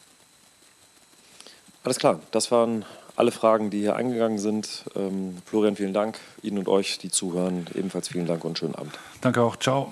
Alles 1.84 2.00
klar, 2.00 2.20
das 2.32 2.52
waren 2.52 2.86
alle 3.16 3.32
Fragen, 3.32 3.70
die 3.70 3.80
hier 3.80 3.96
eingegangen 3.96 4.38
sind. 4.38 4.86
Ähm, 4.96 5.38
Florian, 5.46 5.76
vielen 5.76 5.94
Dank. 5.94 6.20
Ihnen 6.42 6.58
und 6.58 6.68
euch, 6.68 6.98
die 6.98 7.12
zuhören, 7.12 7.68
ebenfalls 7.76 8.10
vielen 8.10 8.26
Dank 8.26 8.44
und 8.46 8.58
schönen 8.58 8.76
Abend. 8.76 8.98
Danke 9.22 9.42
auch. 9.42 9.58
Ciao. 9.58 9.92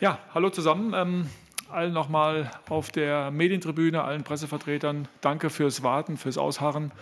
Ja, 0.00 0.18
hallo 0.34 0.50
zusammen. 0.50 0.92
Ähm, 0.94 1.30
allen 1.70 1.92
nochmal 1.92 2.50
auf 2.68 2.90
der 2.90 3.30
Medientribüne, 3.30 4.02
allen 4.02 4.24
Pressevertretern. 4.24 5.08
Danke 5.20 5.50
fürs 5.50 5.82
Warten, 5.82 6.16
fürs 6.16 6.36
Ausharren. 6.36 6.92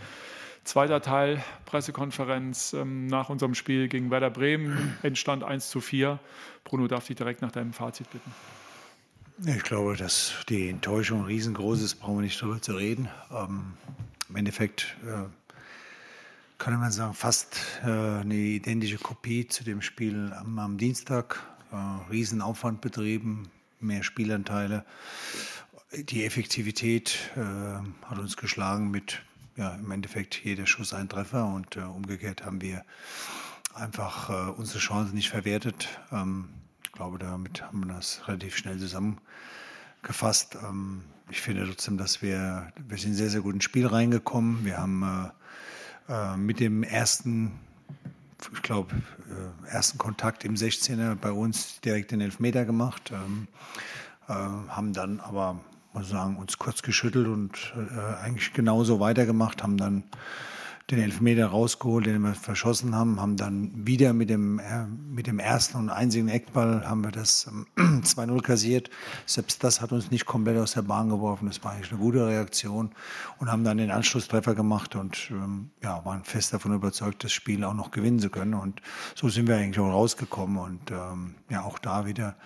Zweiter 0.63 1.01
Teil, 1.01 1.43
Pressekonferenz 1.65 2.75
ähm, 2.75 3.07
nach 3.07 3.31
unserem 3.31 3.55
Spiel 3.55 3.89
gegen 3.89 4.11
Werder 4.11 4.31
Bremen, 4.31 4.99
Endstand 5.03 5.43
1 5.43 5.71
zu 5.71 5.81
4. 5.81 6.19
Bruno, 6.65 6.87
darf 6.87 7.07
dich 7.07 7.17
direkt 7.17 7.41
nach 7.41 7.51
deinem 7.51 7.73
Fazit 7.73 8.11
bitten. 8.11 8.31
Ich 9.47 9.63
glaube, 9.63 9.97
dass 9.97 10.35
die 10.51 10.69
Enttäuschung 10.69 11.25
riesengroß 11.25 11.81
ist, 11.81 11.95
brauchen 11.95 12.17
wir 12.17 12.23
nicht 12.23 12.43
darüber 12.43 12.61
zu 12.61 12.75
reden. 12.75 13.09
Ähm, 13.33 13.73
Im 14.29 14.37
Endeffekt 14.37 14.99
äh, 15.03 15.25
kann 16.59 16.79
man 16.79 16.93
sagen, 16.93 17.15
fast 17.15 17.57
äh, 17.83 17.87
eine 17.87 18.35
identische 18.35 18.99
Kopie 18.99 19.49
zu 19.49 19.65
dem 19.65 19.81
Spiel 19.81 20.31
am, 20.35 20.59
am 20.59 20.77
Dienstag. 20.77 21.43
Äh, 21.73 21.77
Riesenaufwand 22.11 22.83
betrieben, 22.83 23.51
mehr 23.81 24.03
Spielanteile. 24.03 24.85
Die 25.95 26.27
Effektivität 26.27 27.19
äh, 27.35 27.41
hat 27.41 28.19
uns 28.19 28.37
geschlagen 28.37 28.91
mit 28.91 29.23
ja, 29.57 29.75
im 29.75 29.91
Endeffekt 29.91 30.45
jeder 30.45 30.67
Schuss 30.67 30.93
ein 30.93 31.09
Treffer 31.09 31.47
und 31.47 31.77
äh, 31.77 31.81
umgekehrt 31.81 32.45
haben 32.45 32.61
wir 32.61 32.85
einfach 33.73 34.29
äh, 34.29 34.51
unsere 34.51 34.81
Chancen 34.81 35.15
nicht 35.15 35.31
verwertet. 35.31 35.89
Ähm, 36.13 36.51
glaube, 37.01 37.19
damit 37.19 37.63
haben 37.63 37.87
wir 37.87 37.95
das 37.95 38.21
relativ 38.29 38.59
schnell 38.59 38.79
zusammengefasst. 38.79 40.59
Ähm, 40.63 41.01
ich 41.31 41.41
finde 41.41 41.65
trotzdem, 41.67 41.97
dass 41.97 42.21
wir, 42.21 42.71
wir 42.89 42.99
sind 42.99 43.15
sehr, 43.15 43.31
sehr 43.31 43.41
gut 43.41 43.55
ins 43.55 43.65
Spiel 43.65 43.87
reingekommen. 43.87 44.67
Wir 44.67 44.77
haben 44.77 45.33
äh, 46.09 46.13
äh 46.13 46.37
mit 46.37 46.61
dem 46.61 46.83
ersten 46.83 47.53
ich 48.53 48.61
glaube, 48.61 48.95
äh, 48.95 49.71
ersten 49.71 49.97
Kontakt 49.97 50.45
im 50.45 50.57
16er 50.57 51.15
bei 51.15 51.33
uns 51.33 51.81
direkt 51.81 52.11
den 52.11 52.21
Elfmeter 52.21 52.67
gemacht. 52.67 53.11
Ähm, 53.15 53.49
äh, 54.29 54.35
haben 54.35 54.93
dann 54.93 55.21
aber, 55.21 55.59
muss 55.95 56.11
sagen, 56.11 56.37
uns 56.37 56.59
kurz 56.59 56.83
geschüttelt 56.83 57.29
und 57.29 57.73
äh, 57.77 58.23
eigentlich 58.23 58.53
genauso 58.53 59.01
weitergemacht, 59.01 59.63
haben 59.63 59.79
dann 59.79 60.03
den 60.91 61.01
Elfmeter 61.01 61.47
rausgeholt, 61.47 62.07
den 62.07 62.23
wir 62.23 62.35
verschossen 62.35 62.95
haben, 62.95 63.21
haben 63.21 63.37
dann 63.37 63.71
wieder 63.75 64.13
mit 64.13 64.31
dem, 64.31 64.59
äh, 64.59 64.87
mit 64.87 65.27
dem 65.27 65.39
ersten 65.39 65.79
und 65.79 65.91
einzigen 65.91 66.29
Eckball 66.29 66.89
haben 66.89 67.03
wir 67.03 67.11
das 67.11 67.49
ähm, 67.49 67.67
2-0 68.03 68.43
kassiert. 68.43 68.91
Selbst 69.27 69.63
das 69.63 69.81
hat 69.81 69.93
uns 69.93 70.11
nicht 70.11 70.27
komplett 70.27 70.59
aus 70.59 70.73
der 70.73 70.83
Bahn 70.83 71.09
geworfen. 71.09 71.47
Das 71.47 71.63
war 71.63 71.73
eigentlich 71.73 71.93
eine 71.93 72.01
gute 72.01 72.27
Reaktion 72.27 72.91
und 73.39 73.51
haben 73.51 73.65
dann 73.65 73.79
den 73.79 73.91
Anschlusstreffer 73.91 74.55
gemacht 74.55 74.97
und 74.97 75.31
ähm, 75.31 75.71
ja, 75.83 76.05
waren 76.05 76.25
fest 76.25 76.53
davon 76.53 76.75
überzeugt, 76.75 77.25
das 77.25 77.33
Spiel 77.33 77.65
auch 77.65 77.75
noch 77.75 77.91
gewinnen 77.91 78.19
zu 78.19 78.31
können. 78.31 78.55
Und 78.55 78.83
so 79.15 79.29
sind 79.29 79.49
wir 79.49 79.57
eigentlich 79.57 79.79
auch 79.79 79.93
rausgekommen 79.93 80.59
und 80.59 80.91
ähm, 80.91 81.35
ja, 81.49 81.63
auch 81.63 81.79
da 81.79 82.07
wieder 82.07 82.37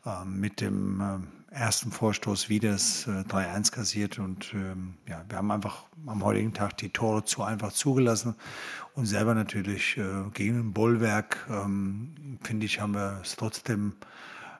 mit 0.25 0.61
dem 0.61 1.01
ähm, 1.01 1.27
ersten 1.51 1.91
Vorstoß 1.91 2.49
wieder 2.49 2.71
das 2.71 3.07
äh, 3.07 3.21
3-1 3.21 3.71
kassiert. 3.71 4.19
Und 4.19 4.53
ähm, 4.53 4.95
ja, 5.07 5.23
wir 5.27 5.37
haben 5.37 5.51
einfach 5.51 5.85
am 6.07 6.23
heutigen 6.23 6.53
Tag 6.53 6.77
die 6.77 6.89
Tore 6.89 7.23
zu 7.23 7.43
einfach 7.43 7.71
zugelassen 7.71 8.35
und 8.95 9.05
selber 9.05 9.35
natürlich 9.35 9.97
äh, 9.97 10.29
gegen 10.33 10.59
ein 10.59 10.73
Bollwerk, 10.73 11.45
ähm, 11.49 12.39
finde 12.41 12.65
ich, 12.65 12.79
haben 12.79 12.93
wir 12.93 13.19
es 13.21 13.35
trotzdem 13.35 13.93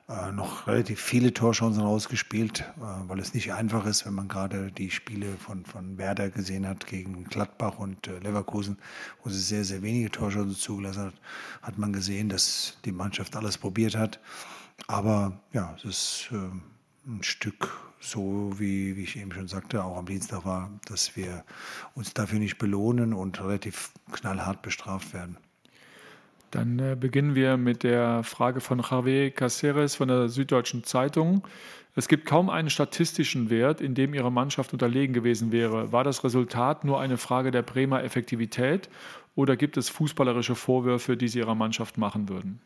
äh, 0.08 0.32
noch 0.32 0.66
relativ 0.66 1.00
viele 1.00 1.32
Torchancen 1.32 1.82
rausgespielt, 1.82 2.60
äh, 2.60 3.08
weil 3.08 3.18
es 3.20 3.34
nicht 3.34 3.52
einfach 3.52 3.86
ist, 3.86 4.04
wenn 4.04 4.14
man 4.14 4.28
gerade 4.28 4.72
die 4.72 4.90
Spiele 4.90 5.36
von, 5.36 5.64
von 5.64 5.96
Werder 5.98 6.30
gesehen 6.30 6.66
hat 6.66 6.86
gegen 6.86 7.24
Gladbach 7.24 7.78
und 7.78 8.08
äh, 8.08 8.18
Leverkusen, 8.18 8.78
wo 9.22 9.30
sie 9.30 9.40
sehr, 9.40 9.64
sehr 9.64 9.82
wenige 9.82 10.10
Torchancen 10.10 10.56
zugelassen 10.56 11.04
hat, 11.04 11.14
hat 11.62 11.78
man 11.78 11.92
gesehen, 11.92 12.28
dass 12.28 12.78
die 12.84 12.92
Mannschaft 12.92 13.36
alles 13.36 13.58
probiert 13.58 13.96
hat. 13.96 14.20
Aber 14.88 15.40
ja, 15.52 15.74
es 15.78 15.84
ist 15.84 16.28
äh, 16.32 17.08
ein 17.08 17.22
Stück 17.22 17.78
so, 18.00 18.52
wie, 18.58 18.96
wie 18.96 19.04
ich 19.04 19.16
eben 19.16 19.32
schon 19.32 19.46
sagte, 19.46 19.84
auch 19.84 19.96
am 19.96 20.06
Dienstag 20.06 20.44
war, 20.44 20.70
dass 20.86 21.16
wir 21.16 21.44
uns 21.94 22.12
dafür 22.12 22.40
nicht 22.40 22.58
belohnen 22.58 23.14
und 23.14 23.40
relativ 23.40 23.92
knallhart 24.10 24.62
bestraft 24.62 25.14
werden. 25.14 25.36
Dann 26.52 26.78
äh, 26.78 26.96
beginnen 26.98 27.34
wir 27.34 27.56
mit 27.56 27.82
der 27.82 28.22
Frage 28.22 28.60
von 28.60 28.78
Javier 28.78 29.30
Caceres 29.30 29.96
von 29.96 30.08
der 30.08 30.28
Süddeutschen 30.28 30.84
Zeitung. 30.84 31.46
Es 31.96 32.08
gibt 32.08 32.26
kaum 32.26 32.50
einen 32.50 32.68
statistischen 32.68 33.48
Wert, 33.50 33.80
in 33.80 33.94
dem 33.94 34.14
Ihre 34.14 34.30
Mannschaft 34.30 34.72
unterlegen 34.72 35.14
gewesen 35.14 35.50
wäre. 35.50 35.92
War 35.92 36.04
das 36.04 36.22
Resultat 36.24 36.84
nur 36.84 37.00
eine 37.00 37.16
Frage 37.16 37.50
der 37.50 37.62
Bremer 37.62 38.04
Effektivität 38.04 38.90
oder 39.34 39.56
gibt 39.56 39.78
es 39.78 39.88
fußballerische 39.88 40.54
Vorwürfe, 40.54 41.16
die 41.16 41.28
Sie 41.28 41.38
Ihrer 41.38 41.54
Mannschaft 41.54 41.96
machen 41.96 42.28
würden? 42.28 42.60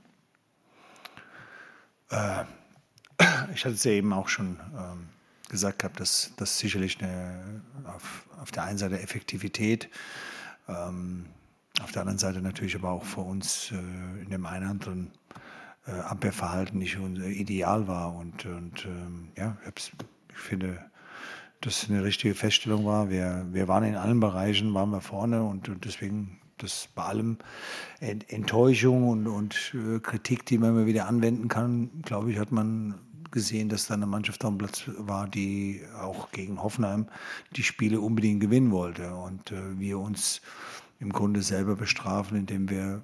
Äh, 2.11 2.45
ich 3.55 3.64
hatte 3.64 3.75
es 3.75 3.85
ja 3.85 3.93
eben 3.93 4.12
auch 4.12 4.28
schon 4.28 4.59
ähm, 4.76 5.09
gesagt 5.49 5.78
gehabt, 5.78 6.00
dass 6.00 6.33
das 6.37 6.59
sicherlich 6.59 7.00
eine, 7.00 7.62
auf, 7.85 8.26
auf 8.40 8.50
der 8.50 8.64
einen 8.64 8.78
Seite 8.78 9.00
Effektivität 9.00 9.88
ähm, 10.69 11.26
auf 11.83 11.92
der 11.92 12.02
anderen 12.02 12.18
Seite 12.18 12.40
natürlich 12.40 12.75
aber 12.76 12.90
auch 12.90 13.04
für 13.04 13.21
uns 13.21 13.73
äh, 13.73 14.23
in 14.23 14.30
dem 14.30 14.47
einen 14.47 14.62
oder 14.62 14.71
anderen 14.71 15.11
äh, 15.87 15.92
Abwehrverhalten 15.92 16.78
nicht 16.78 16.99
unser 16.99 17.26
Ideal 17.26 17.87
war. 17.87 18.14
Und, 18.14 18.47
und 18.47 18.87
ähm, 18.87 19.28
ja, 19.37 19.56
ich 19.76 19.92
finde, 20.38 20.78
dass 21.61 21.83
es 21.83 21.90
eine 21.90 22.04
richtige 22.04 22.35
Feststellung 22.35 22.85
war. 22.87 23.11
Wir, 23.11 23.47
wir 23.52 23.68
waren 23.68 23.85
in 23.85 23.97
allen 23.97 24.21
Bereichen, 24.21 24.73
waren 24.75 24.90
wir 24.90 25.00
vorne 25.00 25.42
und, 25.42 25.68
und 25.68 25.85
deswegen 25.85 26.40
das 26.59 26.88
bei 26.95 27.02
allem 27.02 27.37
Enttäuschung 28.00 29.09
und, 29.09 29.26
und 29.26 29.75
äh, 29.75 29.99
Kritik, 30.00 30.47
die 30.47 30.56
man 30.56 30.71
immer 30.71 30.87
wieder 30.87 31.06
anwenden 31.06 31.49
kann, 31.49 31.90
glaube 32.02 32.33
ich, 32.33 32.38
hat 32.38 32.50
man 32.50 32.95
gesehen, 33.30 33.68
dass 33.68 33.87
da 33.87 33.95
eine 33.95 34.06
Mannschaft 34.06 34.45
am 34.45 34.56
Platz 34.56 34.85
war, 34.97 35.28
die 35.28 35.83
auch 36.00 36.30
gegen 36.30 36.62
Hoffenheim 36.62 37.09
die 37.54 37.62
Spiele 37.62 38.00
unbedingt 38.00 38.40
gewinnen 38.40 38.71
wollte. 38.71 39.14
Und 39.14 39.52
äh, 39.52 39.78
wir 39.78 39.99
uns 39.99 40.40
im 40.99 41.12
Grunde 41.12 41.43
selber 41.43 41.76
bestrafen, 41.76 42.37
indem 42.37 42.71
wir 42.71 43.03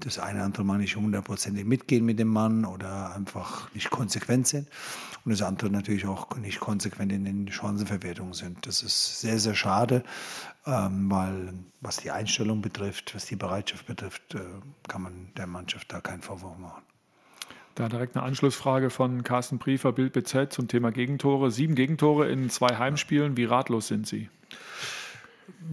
das 0.00 0.18
eine 0.18 0.38
oder 0.38 0.44
andere 0.44 0.64
Mal 0.64 0.78
nicht 0.78 0.96
hundertprozentig 0.96 1.64
mitgehen 1.64 2.04
mit 2.04 2.18
dem 2.18 2.28
Mann 2.28 2.64
oder 2.64 3.14
einfach 3.14 3.72
nicht 3.74 3.90
konsequent 3.90 4.46
sind. 4.46 4.68
Und 5.24 5.32
das 5.32 5.42
andere 5.42 5.70
natürlich 5.70 6.06
auch 6.06 6.36
nicht 6.36 6.60
konsequent 6.60 7.12
in 7.12 7.24
den 7.24 7.50
Chancenverwertungen 7.50 8.32
sind. 8.32 8.66
Das 8.66 8.82
ist 8.82 9.20
sehr, 9.20 9.38
sehr 9.38 9.54
schade, 9.54 10.04
ähm, 10.66 11.10
weil 11.10 11.54
was 11.80 11.98
die 11.98 12.10
Einstellung 12.10 12.62
betrifft, 12.62 13.14
was 13.14 13.26
die 13.26 13.36
Bereitschaft 13.36 13.86
betrifft, 13.86 14.34
äh, 14.34 14.40
kann 14.86 15.02
man 15.02 15.32
der 15.36 15.46
Mannschaft 15.46 15.92
da 15.92 16.00
keinen 16.00 16.22
Vorwurf 16.22 16.56
machen. 16.58 16.82
Da 17.74 17.88
direkt 17.88 18.16
eine 18.16 18.24
Anschlussfrage 18.24 18.90
von 18.90 19.22
Carsten 19.22 19.58
Briefer, 19.58 19.92
Bild 19.92 20.12
BZ 20.12 20.52
zum 20.52 20.66
Thema 20.66 20.90
Gegentore. 20.90 21.50
Sieben 21.50 21.76
Gegentore 21.76 22.28
in 22.28 22.50
zwei 22.50 22.76
Heimspielen. 22.76 23.36
Wie 23.36 23.44
ratlos 23.44 23.86
sind 23.86 24.06
Sie? 24.06 24.28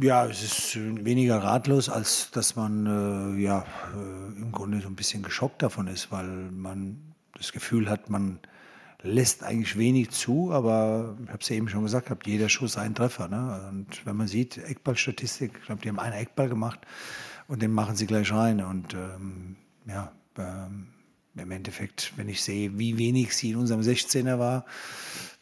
Ja, 0.01 0.25
es 0.25 0.43
ist 0.43 0.75
weniger 1.05 1.37
ratlos, 1.43 1.89
als 1.89 2.31
dass 2.31 2.55
man 2.55 2.85
äh, 3.37 3.41
ja 3.41 3.65
äh, 3.93 4.41
im 4.41 4.51
Grunde 4.51 4.81
so 4.81 4.87
ein 4.87 4.95
bisschen 4.95 5.23
geschockt 5.23 5.61
davon 5.61 5.87
ist, 5.87 6.11
weil 6.11 6.27
man 6.27 7.13
das 7.37 7.51
Gefühl 7.51 7.89
hat, 7.89 8.09
man 8.09 8.39
lässt 9.05 9.43
eigentlich 9.43 9.77
wenig 9.77 10.09
zu, 10.09 10.51
aber 10.51 11.15
ich 11.23 11.29
habe 11.29 11.39
es 11.41 11.49
ja 11.49 11.55
eben 11.55 11.69
schon 11.69 11.83
gesagt, 11.83 12.09
hat 12.09 12.25
jeder 12.25 12.49
Schuss 12.49 12.77
einen 12.77 12.95
Treffer. 12.95 13.27
Ne? 13.27 13.67
Und 13.69 14.05
wenn 14.05 14.15
man 14.15 14.27
sieht, 14.27 14.57
Eckballstatistik, 14.57 15.51
ich 15.59 15.65
glaube, 15.65 15.81
die 15.81 15.89
haben 15.89 15.99
einen 15.99 16.15
Eckball 16.15 16.49
gemacht 16.49 16.79
und 17.47 17.61
den 17.61 17.71
machen 17.71 17.95
sie 17.95 18.07
gleich 18.07 18.31
rein. 18.31 18.61
Und 18.61 18.93
ähm, 18.93 19.55
ja, 19.87 20.11
ähm, 20.37 20.87
im 21.35 21.51
Endeffekt, 21.51 22.13
wenn 22.15 22.29
ich 22.29 22.41
sehe, 22.41 22.77
wie 22.77 22.97
wenig 22.97 23.35
sie 23.35 23.51
in 23.51 23.57
unserem 23.57 23.81
16er 23.81 24.39
war, 24.39 24.65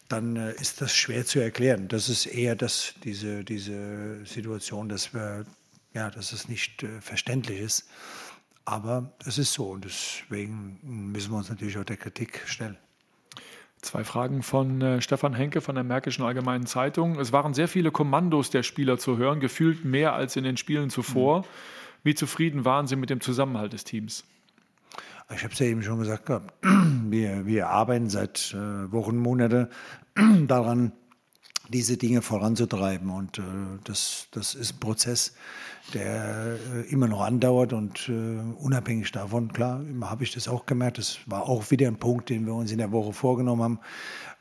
dann 0.09 0.35
äh, 0.35 0.53
ist 0.53 0.81
das 0.81 0.95
schwer 0.95 1.25
zu 1.25 1.39
erklären. 1.39 1.87
Das 1.87 2.09
ist 2.09 2.25
eher 2.25 2.55
das, 2.55 2.95
diese, 3.03 3.43
diese 3.43 4.25
Situation, 4.25 4.89
dass, 4.89 5.13
wir, 5.13 5.45
ja, 5.93 6.09
dass 6.09 6.33
es 6.33 6.47
nicht 6.47 6.83
äh, 6.83 7.01
verständlich 7.01 7.59
ist. 7.59 7.89
Aber 8.65 9.11
es 9.25 9.37
ist 9.37 9.53
so 9.53 9.71
und 9.71 9.83
deswegen 9.83 10.79
müssen 10.83 11.31
wir 11.31 11.37
uns 11.37 11.49
natürlich 11.49 11.77
auch 11.77 11.83
der 11.83 11.97
Kritik 11.97 12.41
stellen. 12.45 12.77
Zwei 13.81 14.05
Fragen 14.05 14.43
von 14.43 14.81
äh, 14.81 15.01
Stefan 15.01 15.33
Henke 15.33 15.59
von 15.59 15.75
der 15.75 15.83
Märkischen 15.83 16.23
Allgemeinen 16.23 16.65
Zeitung. 16.65 17.19
Es 17.19 17.33
waren 17.33 17.53
sehr 17.53 17.67
viele 17.67 17.91
Kommandos 17.91 18.49
der 18.49 18.63
Spieler 18.63 18.97
zu 18.97 19.17
hören, 19.17 19.41
gefühlt 19.41 19.83
mehr 19.83 20.13
als 20.13 20.37
in 20.37 20.45
den 20.45 20.55
Spielen 20.55 20.89
zuvor. 20.89 21.39
Mhm. 21.39 21.45
Wie 22.03 22.15
zufrieden 22.15 22.63
waren 22.63 22.87
Sie 22.87 22.95
mit 22.95 23.09
dem 23.09 23.19
Zusammenhalt 23.19 23.73
des 23.73 23.83
Teams? 23.83 24.23
Ich 25.33 25.43
habe 25.43 25.53
es 25.53 25.59
ja 25.59 25.67
eben 25.67 25.83
schon 25.83 25.99
gesagt. 25.99 26.29
Wir, 27.09 27.45
wir 27.45 27.69
arbeiten 27.69 28.09
seit 28.09 28.55
äh, 28.55 28.91
Wochen, 28.91 29.17
Monaten 29.17 29.67
daran, 30.47 30.93
diese 31.69 31.95
Dinge 31.95 32.23
voranzutreiben. 32.23 33.11
Und 33.11 33.37
äh, 33.37 33.43
das, 33.83 34.27
das 34.31 34.55
ist 34.55 34.73
ein 34.73 34.79
Prozess, 34.79 35.35
der 35.93 36.57
äh, 36.73 36.91
immer 36.91 37.07
noch 37.07 37.21
andauert 37.21 37.71
und 37.71 38.09
unabhängig 38.09 39.11
davon, 39.11 39.53
klar, 39.53 39.81
habe 40.01 40.23
ich 40.23 40.31
das 40.33 40.47
auch 40.47 40.65
gemerkt. 40.65 40.97
Das 40.97 41.19
war 41.27 41.43
auch 41.43 41.69
wieder 41.69 41.87
ein 41.87 41.97
Punkt, 41.97 42.29
den 42.29 42.47
wir 42.47 42.55
uns 42.55 42.71
in 42.71 42.79
der 42.79 42.91
Woche 42.91 43.13
vorgenommen 43.13 43.61
haben. 43.61 43.79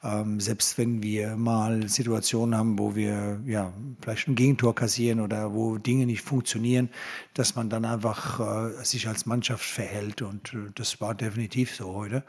Ähm, 0.04 0.40
selbst 0.40 0.78
wenn 0.78 1.02
wir 1.02 1.36
mal 1.36 1.88
Situationen 1.88 2.58
haben, 2.58 2.78
wo 2.78 2.96
wir 2.96 3.40
ja 3.46 3.72
vielleicht 4.00 4.26
ein 4.26 4.34
Gegentor 4.34 4.74
kassieren 4.74 5.20
oder 5.20 5.54
wo 5.54 5.78
Dinge 5.78 6.06
nicht 6.06 6.22
funktionieren, 6.22 6.90
dass 7.34 7.54
man 7.54 7.70
dann 7.70 7.84
einfach 7.84 8.40
äh, 8.40 8.84
sich 8.84 9.06
als 9.06 9.26
Mannschaft 9.26 9.64
verhält. 9.64 10.22
Und 10.22 10.54
äh, 10.54 10.70
das 10.74 11.00
war 11.00 11.14
definitiv 11.14 11.74
so 11.74 11.94
heute. 11.94 12.24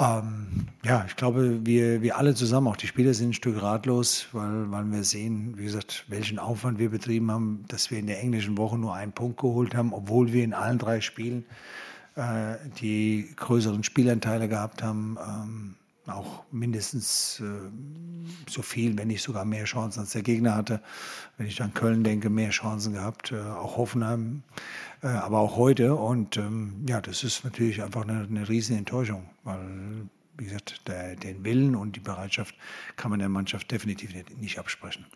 Ähm, 0.00 0.68
ja, 0.84 1.04
ich 1.06 1.16
glaube, 1.16 1.66
wir, 1.66 2.00
wir 2.00 2.16
alle 2.16 2.34
zusammen, 2.34 2.68
auch 2.68 2.76
die 2.76 2.86
Spieler 2.86 3.12
sind 3.12 3.30
ein 3.30 3.34
Stück 3.34 3.60
ratlos, 3.60 4.26
weil, 4.32 4.70
weil 4.70 4.90
wir 4.90 5.04
sehen, 5.04 5.58
wie 5.58 5.64
gesagt, 5.64 6.06
welchen 6.08 6.38
Aufwand 6.38 6.78
wir 6.78 6.90
betrieben 6.90 7.30
haben, 7.30 7.64
dass 7.68 7.90
wir 7.90 7.98
in 7.98 8.06
der 8.06 8.20
englischen 8.20 8.56
Woche 8.56 8.78
nur 8.78 8.94
einen 8.94 9.12
Punkt 9.12 9.38
geholt 9.38 9.74
haben, 9.74 9.92
obwohl 9.92 10.32
wir 10.32 10.42
in 10.42 10.54
allen 10.54 10.78
drei 10.78 11.02
Spielen 11.02 11.44
äh, 12.16 12.56
die 12.80 13.30
größeren 13.36 13.84
Spielanteile 13.84 14.48
gehabt 14.48 14.82
haben. 14.82 15.18
Ähm, 15.20 15.74
auch 16.06 16.44
mindestens 16.50 17.40
äh, 17.40 17.70
so 18.48 18.62
viel, 18.62 18.98
wenn 18.98 19.08
nicht 19.08 19.22
sogar 19.22 19.44
mehr 19.44 19.64
Chancen 19.64 20.00
als 20.00 20.10
der 20.10 20.22
Gegner 20.22 20.54
hatte. 20.54 20.82
Wenn 21.36 21.46
ich 21.46 21.62
an 21.62 21.74
Köln 21.74 22.02
denke, 22.02 22.28
mehr 22.28 22.50
Chancen 22.50 22.94
gehabt, 22.94 23.32
äh, 23.32 23.40
auch 23.40 23.76
Hoffenheim, 23.76 24.42
äh, 25.02 25.06
aber 25.06 25.38
auch 25.38 25.56
heute. 25.56 25.94
Und 25.94 26.36
ähm, 26.36 26.84
ja, 26.88 27.00
das 27.00 27.22
ist 27.22 27.44
natürlich 27.44 27.82
einfach 27.82 28.02
eine, 28.02 28.26
eine 28.28 28.48
riesen 28.48 28.76
Enttäuschung, 28.76 29.30
weil, 29.44 30.08
wie 30.38 30.44
gesagt, 30.44 30.88
der, 30.88 31.14
den 31.14 31.44
Willen 31.44 31.76
und 31.76 31.94
die 31.94 32.00
Bereitschaft 32.00 32.54
kann 32.96 33.10
man 33.10 33.20
der 33.20 33.28
Mannschaft 33.28 33.70
definitiv 33.70 34.14
nicht, 34.14 34.40
nicht 34.40 34.58
absprechen. 34.58 35.06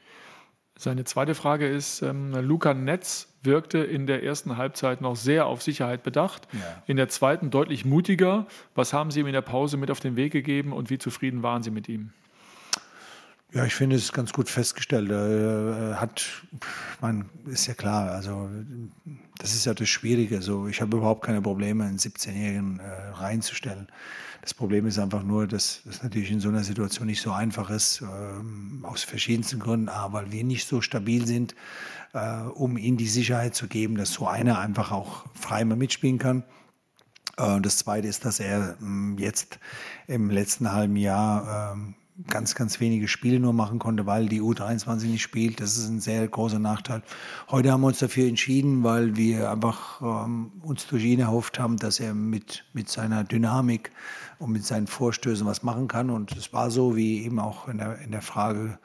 Seine 0.78 1.04
zweite 1.04 1.34
Frage 1.34 1.66
ist, 1.66 2.02
ähm, 2.02 2.32
Luca 2.34 2.74
Netz 2.74 3.32
wirkte 3.42 3.78
in 3.78 4.06
der 4.06 4.22
ersten 4.22 4.58
Halbzeit 4.58 5.00
noch 5.00 5.16
sehr 5.16 5.46
auf 5.46 5.62
Sicherheit 5.62 6.02
bedacht, 6.02 6.46
ja. 6.52 6.82
in 6.86 6.96
der 6.96 7.08
zweiten 7.08 7.50
deutlich 7.50 7.84
mutiger. 7.86 8.46
Was 8.74 8.92
haben 8.92 9.10
Sie 9.10 9.20
ihm 9.20 9.26
in 9.26 9.32
der 9.32 9.40
Pause 9.40 9.78
mit 9.78 9.90
auf 9.90 10.00
den 10.00 10.16
Weg 10.16 10.32
gegeben 10.32 10.72
und 10.72 10.90
wie 10.90 10.98
zufrieden 10.98 11.42
waren 11.42 11.62
Sie 11.62 11.70
mit 11.70 11.88
ihm? 11.88 12.12
Ja, 13.56 13.64
ich 13.64 13.74
finde 13.74 13.96
es 13.96 14.12
ganz 14.12 14.34
gut 14.34 14.50
festgestellt. 14.50 15.10
Er 15.10 15.98
hat, 15.98 16.26
man 17.00 17.24
ist 17.46 17.66
ja 17.66 17.72
klar, 17.72 18.10
also 18.10 18.50
das 19.38 19.54
ist 19.54 19.64
ja 19.64 19.72
das 19.72 19.88
Schwierige. 19.88 20.42
So, 20.42 20.68
ich 20.68 20.82
habe 20.82 20.98
überhaupt 20.98 21.24
keine 21.24 21.40
Probleme, 21.40 21.84
einen 21.84 21.96
17-Jährigen 21.96 22.80
äh, 22.80 22.84
reinzustellen. 23.14 23.86
Das 24.42 24.52
Problem 24.52 24.86
ist 24.86 24.98
einfach 24.98 25.22
nur, 25.22 25.46
dass 25.46 25.80
es 25.88 26.02
natürlich 26.02 26.30
in 26.30 26.40
so 26.40 26.50
einer 26.50 26.64
Situation 26.64 27.06
nicht 27.06 27.22
so 27.22 27.32
einfach 27.32 27.70
ist, 27.70 28.02
äh, 28.02 28.86
aus 28.86 29.04
verschiedensten 29.04 29.58
Gründen. 29.58 29.88
A, 29.88 30.12
weil 30.12 30.30
wir 30.30 30.44
nicht 30.44 30.68
so 30.68 30.82
stabil 30.82 31.26
sind, 31.26 31.54
äh, 32.12 32.40
um 32.42 32.76
ihm 32.76 32.98
die 32.98 33.08
Sicherheit 33.08 33.54
zu 33.54 33.68
geben, 33.68 33.96
dass 33.96 34.12
so 34.12 34.28
einer 34.28 34.58
einfach 34.58 34.92
auch 34.92 35.24
frei 35.32 35.64
mal 35.64 35.76
mitspielen 35.76 36.18
kann. 36.18 36.44
Äh, 37.38 37.62
das 37.62 37.78
Zweite 37.78 38.06
ist, 38.06 38.26
dass 38.26 38.38
er 38.38 38.76
ähm, 38.82 39.16
jetzt 39.18 39.58
im 40.08 40.28
letzten 40.28 40.72
halben 40.72 40.96
Jahr 40.96 41.72
ähm, 41.72 41.94
ganz, 42.28 42.54
ganz 42.54 42.80
wenige 42.80 43.08
Spiele 43.08 43.40
nur 43.40 43.52
machen 43.52 43.78
konnte, 43.78 44.06
weil 44.06 44.28
die 44.28 44.40
U23 44.40 45.06
nicht 45.06 45.22
spielt. 45.22 45.60
Das 45.60 45.76
ist 45.76 45.88
ein 45.88 46.00
sehr 46.00 46.26
großer 46.26 46.58
Nachteil. 46.58 47.02
Heute 47.50 47.70
haben 47.70 47.82
wir 47.82 47.88
uns 47.88 47.98
dafür 47.98 48.26
entschieden, 48.26 48.82
weil 48.84 49.16
wir 49.16 49.50
einfach 49.50 50.00
ähm, 50.00 50.52
uns 50.62 50.86
durch 50.86 51.04
ihn 51.04 51.20
erhofft 51.20 51.58
haben, 51.58 51.76
dass 51.76 52.00
er 52.00 52.14
mit, 52.14 52.64
mit 52.72 52.88
seiner 52.88 53.24
Dynamik 53.24 53.90
und 54.38 54.52
mit 54.52 54.64
seinen 54.64 54.86
Vorstößen 54.86 55.46
was 55.46 55.62
machen 55.62 55.88
kann. 55.88 56.10
Und 56.10 56.32
es 56.36 56.52
war 56.52 56.70
so, 56.70 56.96
wie 56.96 57.24
eben 57.24 57.38
auch 57.38 57.68
in 57.68 57.78
der, 57.78 57.98
in 57.98 58.12
der 58.12 58.22
Frage 58.22 58.78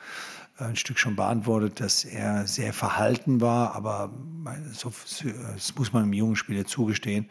ein 0.58 0.76
Stück 0.76 1.00
schon 1.00 1.16
beantwortet, 1.16 1.80
dass 1.80 2.06
er 2.06 2.46
sehr 2.46 2.72
verhalten 2.72 3.42
war, 3.42 3.74
aber 3.74 4.12
so, 4.74 4.92
das 5.54 5.76
muss 5.76 5.92
man 5.92 6.04
einem 6.04 6.14
jungen 6.14 6.36
Spieler 6.36 6.66
zugestehen. 6.66 7.28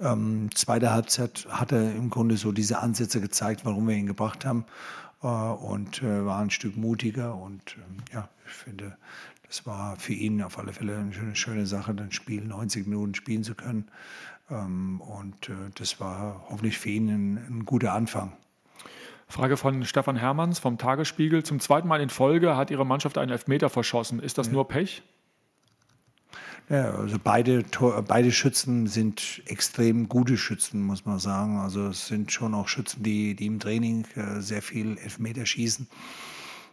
Ähm, 0.00 0.48
zweite 0.54 0.90
Halbzeit 0.90 1.46
hat 1.50 1.70
er 1.70 1.94
im 1.94 2.10
Grunde 2.10 2.36
so 2.36 2.50
diese 2.50 2.80
Ansätze 2.80 3.20
gezeigt, 3.20 3.64
warum 3.64 3.86
wir 3.86 3.94
ihn 3.94 4.06
gebracht 4.06 4.44
haben 4.44 4.64
äh, 4.64 5.13
und 5.30 6.02
äh, 6.02 6.24
war 6.24 6.40
ein 6.40 6.50
Stück 6.50 6.76
mutiger 6.76 7.34
und 7.34 7.76
ähm, 7.78 7.96
ja, 8.12 8.28
ich 8.46 8.52
finde, 8.52 8.96
das 9.46 9.66
war 9.66 9.96
für 9.96 10.12
ihn 10.12 10.42
auf 10.42 10.58
alle 10.58 10.72
Fälle 10.72 10.96
eine 10.98 11.12
schöne, 11.12 11.36
schöne 11.36 11.66
Sache, 11.66 11.94
dann 11.94 12.12
Spiel 12.12 12.44
90 12.44 12.86
Minuten 12.86 13.14
spielen 13.14 13.44
zu 13.44 13.54
können 13.54 13.88
ähm, 14.50 15.00
und 15.00 15.48
äh, 15.48 15.70
das 15.74 16.00
war 16.00 16.44
hoffentlich 16.48 16.78
für 16.78 16.90
ihn 16.90 17.08
ein, 17.08 17.36
ein 17.36 17.64
guter 17.64 17.92
Anfang. 17.92 18.32
Frage 19.26 19.56
von 19.56 19.84
Stefan 19.84 20.16
Hermanns 20.16 20.58
vom 20.58 20.78
Tagesspiegel. 20.78 21.42
Zum 21.42 21.58
zweiten 21.58 21.88
Mal 21.88 22.00
in 22.00 22.10
Folge 22.10 22.56
hat 22.56 22.70
Ihre 22.70 22.84
Mannschaft 22.84 23.18
einen 23.18 23.32
Elfmeter 23.32 23.70
verschossen. 23.70 24.20
Ist 24.20 24.38
das 24.38 24.48
ja. 24.48 24.52
nur 24.52 24.68
Pech? 24.68 25.02
Ja, 26.68 26.92
also 26.94 27.18
beide, 27.22 27.62
beide 28.06 28.32
Schützen 28.32 28.86
sind 28.86 29.42
extrem 29.46 30.08
gute 30.08 30.38
Schützen, 30.38 30.82
muss 30.82 31.04
man 31.04 31.18
sagen. 31.18 31.58
Also 31.58 31.88
es 31.88 32.06
sind 32.06 32.32
schon 32.32 32.54
auch 32.54 32.68
Schützen, 32.68 33.02
die, 33.02 33.34
die 33.34 33.46
im 33.46 33.60
Training 33.60 34.06
äh, 34.16 34.40
sehr 34.40 34.62
viel 34.62 34.96
Elfmeter 34.98 35.44
schießen. 35.44 35.86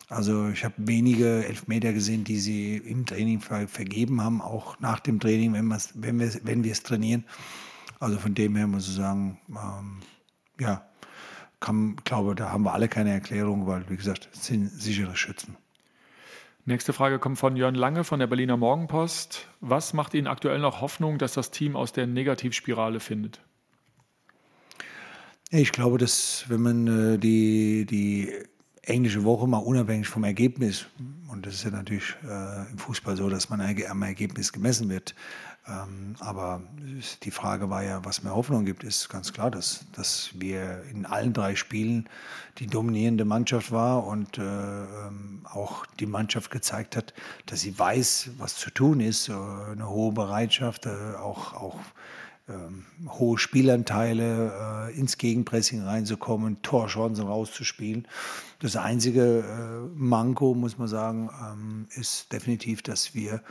Also 0.08 0.50
ich 0.50 0.66
habe 0.66 0.76
wenige 0.78 1.46
Elfmeter 1.46 1.94
gesehen, 1.94 2.24
die 2.24 2.38
sie 2.38 2.78
im 2.78 3.06
Training 3.06 3.40
ver 3.40 3.68
vergeben 3.68 4.22
haben, 4.22 4.42
auch 4.42 4.80
nach 4.80 5.00
dem 5.00 5.20
Training, 5.20 5.54
wenn, 5.54 5.70
wenn 5.70 6.20
wir 6.20 6.32
wenn 6.44 6.64
es 6.66 6.84
trainieren. 6.84 7.26
Also 8.00 8.18
von 8.18 8.34
dem 8.34 8.56
her 8.56 8.68
muss 8.68 8.88
ich 8.88 8.96
sagen, 8.96 9.40
ähm, 9.50 10.00
ja, 10.60 10.86
kann, 11.62 11.96
glaube, 12.04 12.36
da 12.36 12.52
haben 12.52 12.64
wir 12.64 12.74
alle 12.74 12.90
keine 12.90 13.12
Erklärung, 13.12 13.68
weil, 13.68 13.90
wie 13.90 13.96
gesagt, 13.96 14.30
es 14.34 14.48
sind 14.48 14.70
sichere 14.70 15.16
Schützen. 15.16 15.56
Nächste 16.66 16.94
Frage 16.94 17.18
kommt 17.18 17.40
von 17.40 17.56
Jörn 17.56 17.74
Lange 17.74 18.04
von 18.04 18.20
der 18.20 18.28
Berliner 18.28 18.56
Morgenpost. 18.56 19.48
Was 19.62 19.94
macht 19.94 20.14
Ihnen 20.14 20.28
aktuell 20.28 20.60
noch 20.60 20.82
Hoffnung, 20.82 21.18
dass 21.18 21.34
das 21.34 21.50
Team 21.50 21.76
aus 21.76 21.92
der 21.92 22.06
Negativspirale 22.06 23.00
findet? 23.00 23.42
Ich 25.50 25.72
glaube, 25.72 25.98
dass 25.98 26.46
wenn 26.50 26.62
man 26.62 26.88
äh, 26.88 27.18
die, 27.18 27.86
die 27.86 28.32
englische 28.84 29.24
Woche 29.24 29.48
mal 29.48 29.60
unabhängig 29.60 30.08
vom 30.08 30.24
Ergebnis, 30.24 30.88
und 31.30 31.46
das 31.46 31.56
ist 31.56 31.64
ja 31.64 31.72
natürlich 31.72 32.16
äh, 32.28 32.72
im 32.72 32.78
Fußball 32.78 33.16
so, 33.16 33.30
dass 33.30 33.50
man 33.50 33.62
am 33.62 34.02
Ergebnis 34.02 34.52
gemessen 34.52 34.90
wird, 34.90 35.16
ähm, 35.68 36.16
aber 36.20 36.62
die 37.22 37.30
Frage 37.30 37.70
war 37.70 37.84
ja, 37.84 38.04
was 38.04 38.24
mir 38.24 38.34
Hoffnung 38.34 38.66
gibt, 38.66 38.84
ist 38.84 39.10
ganz 39.10 39.32
klar, 39.32 39.52
dass, 39.52 39.86
dass 39.92 40.32
wir 40.34 40.84
in 40.92 41.06
allen 41.06 41.34
drei 41.34 41.56
Spielen 41.56 42.10
die 42.58 42.66
dominierende 42.66 43.26
Mannschaft 43.26 43.72
war 43.72 44.08
und 44.08 44.40
äh, 44.40 44.42
ähm, 44.42 45.42
auch 45.46 45.86
die 46.00 46.08
Mannschaft 46.08 46.50
gezeigt 46.50 46.96
hat, 46.96 47.14
dass 47.46 47.62
sie 47.62 47.78
weiß, 47.78 48.32
was 48.38 48.56
zu 48.56 48.72
tun 48.72 49.00
ist, 49.00 49.30
äh, 49.30 49.34
eine 49.34 49.88
hohe 49.88 50.12
Bereitschaft, 50.14 50.88
äh, 50.88 51.16
auch, 51.16 51.54
auch 51.54 51.80
ähm, 52.52 52.86
hohe 53.10 53.38
Spielanteile 53.38 54.90
äh, 54.90 55.00
ins 55.00 55.18
Gegenpressing 55.18 55.82
reinzukommen, 55.82 56.62
Torchancen 56.62 57.26
rauszuspielen. 57.26 58.08
Das 58.60 58.76
einzige 58.76 59.40
äh, 59.40 59.98
Manko, 59.98 60.54
muss 60.54 60.78
man 60.78 60.88
sagen, 60.88 61.30
ähm, 61.42 61.88
ist 61.96 62.32
definitiv, 62.32 62.82
dass 62.82 63.16
wir 63.16 63.42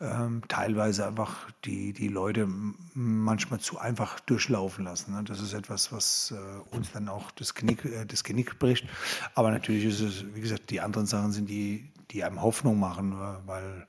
ähm, 0.00 0.42
teilweise 0.48 1.06
einfach 1.06 1.48
die, 1.64 1.92
die 1.92 2.08
Leute 2.08 2.48
manchmal 2.94 3.60
zu 3.60 3.78
einfach 3.78 4.20
durchlaufen 4.20 4.84
lassen. 4.84 5.14
Ne? 5.14 5.22
Das 5.24 5.40
ist 5.40 5.52
etwas, 5.52 5.92
was 5.92 6.34
äh, 6.36 6.76
uns 6.76 6.92
dann 6.92 7.08
auch 7.08 7.30
das 7.30 7.54
Genick, 7.54 7.84
äh, 7.84 8.04
das 8.04 8.24
Genick 8.24 8.58
bricht. 8.58 8.86
Aber 9.34 9.50
natürlich 9.50 9.84
ist 9.84 10.00
es, 10.00 10.24
wie 10.34 10.40
gesagt, 10.40 10.70
die 10.70 10.80
anderen 10.80 11.06
Sachen 11.06 11.32
sind 11.32 11.48
die, 11.48 11.88
die 12.10 12.24
einem 12.24 12.42
Hoffnung 12.42 12.80
machen, 12.80 13.12
äh, 13.12 13.46
weil 13.46 13.86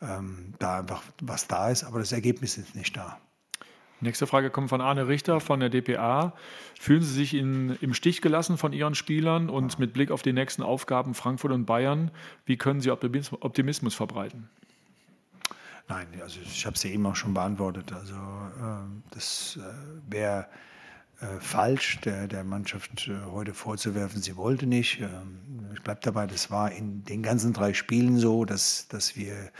ähm, 0.00 0.54
da 0.58 0.78
einfach 0.78 1.02
was 1.20 1.46
da 1.46 1.68
ist, 1.68 1.84
aber 1.84 1.98
das 1.98 2.12
Ergebnis 2.12 2.56
ist 2.56 2.74
nicht 2.74 2.96
da. 2.96 3.18
Nächste 4.00 4.26
Frage 4.26 4.50
kommt 4.50 4.70
von 4.70 4.80
Arne 4.80 5.08
Richter 5.08 5.40
von 5.40 5.60
der 5.60 5.68
DPA. 5.68 6.32
Fühlen 6.78 7.02
Sie 7.02 7.12
sich 7.12 7.34
in, 7.34 7.76
im 7.80 7.92
Stich 7.92 8.22
gelassen 8.22 8.56
von 8.56 8.72
Ihren 8.72 8.94
Spielern 8.94 9.50
und 9.50 9.78
mit 9.78 9.92
Blick 9.92 10.10
auf 10.10 10.22
die 10.22 10.32
nächsten 10.32 10.62
Aufgaben 10.62 11.14
Frankfurt 11.14 11.52
und 11.52 11.66
Bayern, 11.66 12.10
wie 12.46 12.56
können 12.56 12.80
Sie 12.80 12.90
Optimismus 12.90 13.94
verbreiten? 13.94 14.48
Nein, 15.88 16.06
also 16.22 16.38
ich 16.40 16.64
habe 16.66 16.76
es 16.76 16.82
ja 16.84 16.90
eben 16.90 17.04
auch 17.04 17.16
schon 17.16 17.34
beantwortet. 17.34 17.92
Also 17.92 18.14
äh, 18.14 18.86
das 19.10 19.58
äh, 19.60 20.12
wäre 20.12 20.46
äh, 21.20 21.38
falsch, 21.40 22.00
der, 22.00 22.28
der 22.28 22.44
Mannschaft 22.44 23.08
äh, 23.08 23.30
heute 23.30 23.52
vorzuwerfen, 23.52 24.22
sie 24.22 24.36
wollte 24.36 24.66
nicht. 24.66 25.00
Ähm, 25.00 25.40
ich 25.74 25.82
bleibe 25.82 26.00
dabei, 26.02 26.26
das 26.26 26.50
war 26.50 26.72
in 26.72 27.04
den 27.04 27.22
ganzen 27.22 27.52
drei 27.52 27.74
Spielen 27.74 28.18
so, 28.18 28.46
dass, 28.46 28.88
dass 28.88 29.16
wir 29.16 29.50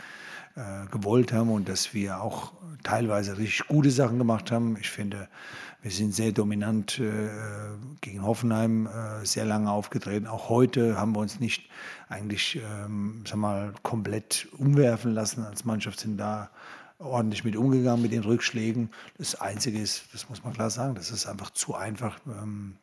äh, 0.55 0.87
gewollt 0.91 1.33
haben 1.33 1.49
und 1.49 1.69
dass 1.69 1.93
wir 1.93 2.21
auch 2.21 2.53
teilweise 2.83 3.37
richtig 3.37 3.67
gute 3.67 3.91
Sachen 3.91 4.17
gemacht 4.17 4.51
haben. 4.51 4.77
Ich 4.79 4.89
finde, 4.89 5.27
wir 5.81 5.91
sind 5.91 6.13
sehr 6.13 6.31
dominant 6.31 6.99
äh, 6.99 7.29
gegen 8.01 8.23
Hoffenheim 8.23 8.87
äh, 8.87 9.25
sehr 9.25 9.45
lange 9.45 9.71
aufgetreten. 9.71 10.27
Auch 10.27 10.49
heute 10.49 10.97
haben 10.97 11.15
wir 11.15 11.19
uns 11.19 11.39
nicht 11.39 11.69
eigentlich 12.09 12.59
ähm, 12.85 13.23
sag 13.27 13.37
mal, 13.37 13.73
komplett 13.81 14.47
umwerfen 14.57 15.13
lassen 15.13 15.43
als 15.43 15.65
Mannschaft, 15.65 15.99
sind 15.99 16.17
da 16.17 16.49
ordentlich 16.99 17.43
mit 17.43 17.55
umgegangen 17.55 18.01
mit 18.01 18.11
den 18.11 18.23
Rückschlägen. 18.23 18.89
Das 19.17 19.35
Einzige 19.35 19.79
ist, 19.79 20.03
das 20.13 20.29
muss 20.29 20.43
man 20.43 20.53
klar 20.53 20.69
sagen, 20.69 20.95
das 20.95 21.11
ist 21.11 21.25
einfach 21.25 21.49
zu 21.49 21.75
einfach, 21.75 22.19
ähm, 22.27 22.77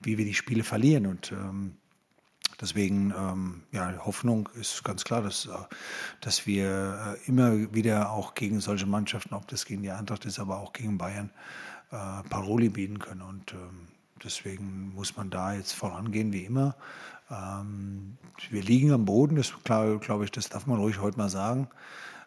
wie 0.00 0.16
wir 0.16 0.24
die 0.24 0.34
Spiele 0.34 0.64
verlieren. 0.64 1.06
Und 1.06 1.32
ähm, 1.32 1.76
Deswegen, 2.60 3.14
ähm, 3.16 3.62
ja, 3.72 3.92
Hoffnung 4.04 4.48
ist 4.54 4.84
ganz 4.84 5.04
klar, 5.04 5.22
dass, 5.22 5.46
äh, 5.46 5.50
dass 6.20 6.46
wir 6.46 7.16
äh, 7.16 7.28
immer 7.28 7.72
wieder 7.74 8.10
auch 8.10 8.34
gegen 8.34 8.60
solche 8.60 8.86
Mannschaften, 8.86 9.34
ob 9.34 9.48
das 9.48 9.64
gegen 9.64 9.82
die 9.82 9.90
Eintracht 9.90 10.26
ist, 10.26 10.38
aber 10.38 10.58
auch 10.58 10.72
gegen 10.72 10.98
Bayern, 10.98 11.30
äh, 11.90 12.22
Paroli 12.28 12.68
bieten 12.68 12.98
können. 12.98 13.22
Und 13.22 13.52
ähm, 13.52 13.88
deswegen 14.22 14.92
muss 14.94 15.16
man 15.16 15.30
da 15.30 15.54
jetzt 15.54 15.72
vorangehen 15.72 16.32
wie 16.32 16.44
immer. 16.44 16.76
Ähm, 17.30 18.18
wir 18.50 18.62
liegen 18.62 18.92
am 18.92 19.04
Boden, 19.04 19.36
das 19.36 19.52
glaube 19.64 19.98
glaub 20.00 20.22
ich, 20.22 20.30
das 20.30 20.48
darf 20.48 20.66
man 20.66 20.78
ruhig 20.78 21.00
heute 21.00 21.16
mal 21.16 21.30
sagen. 21.30 21.68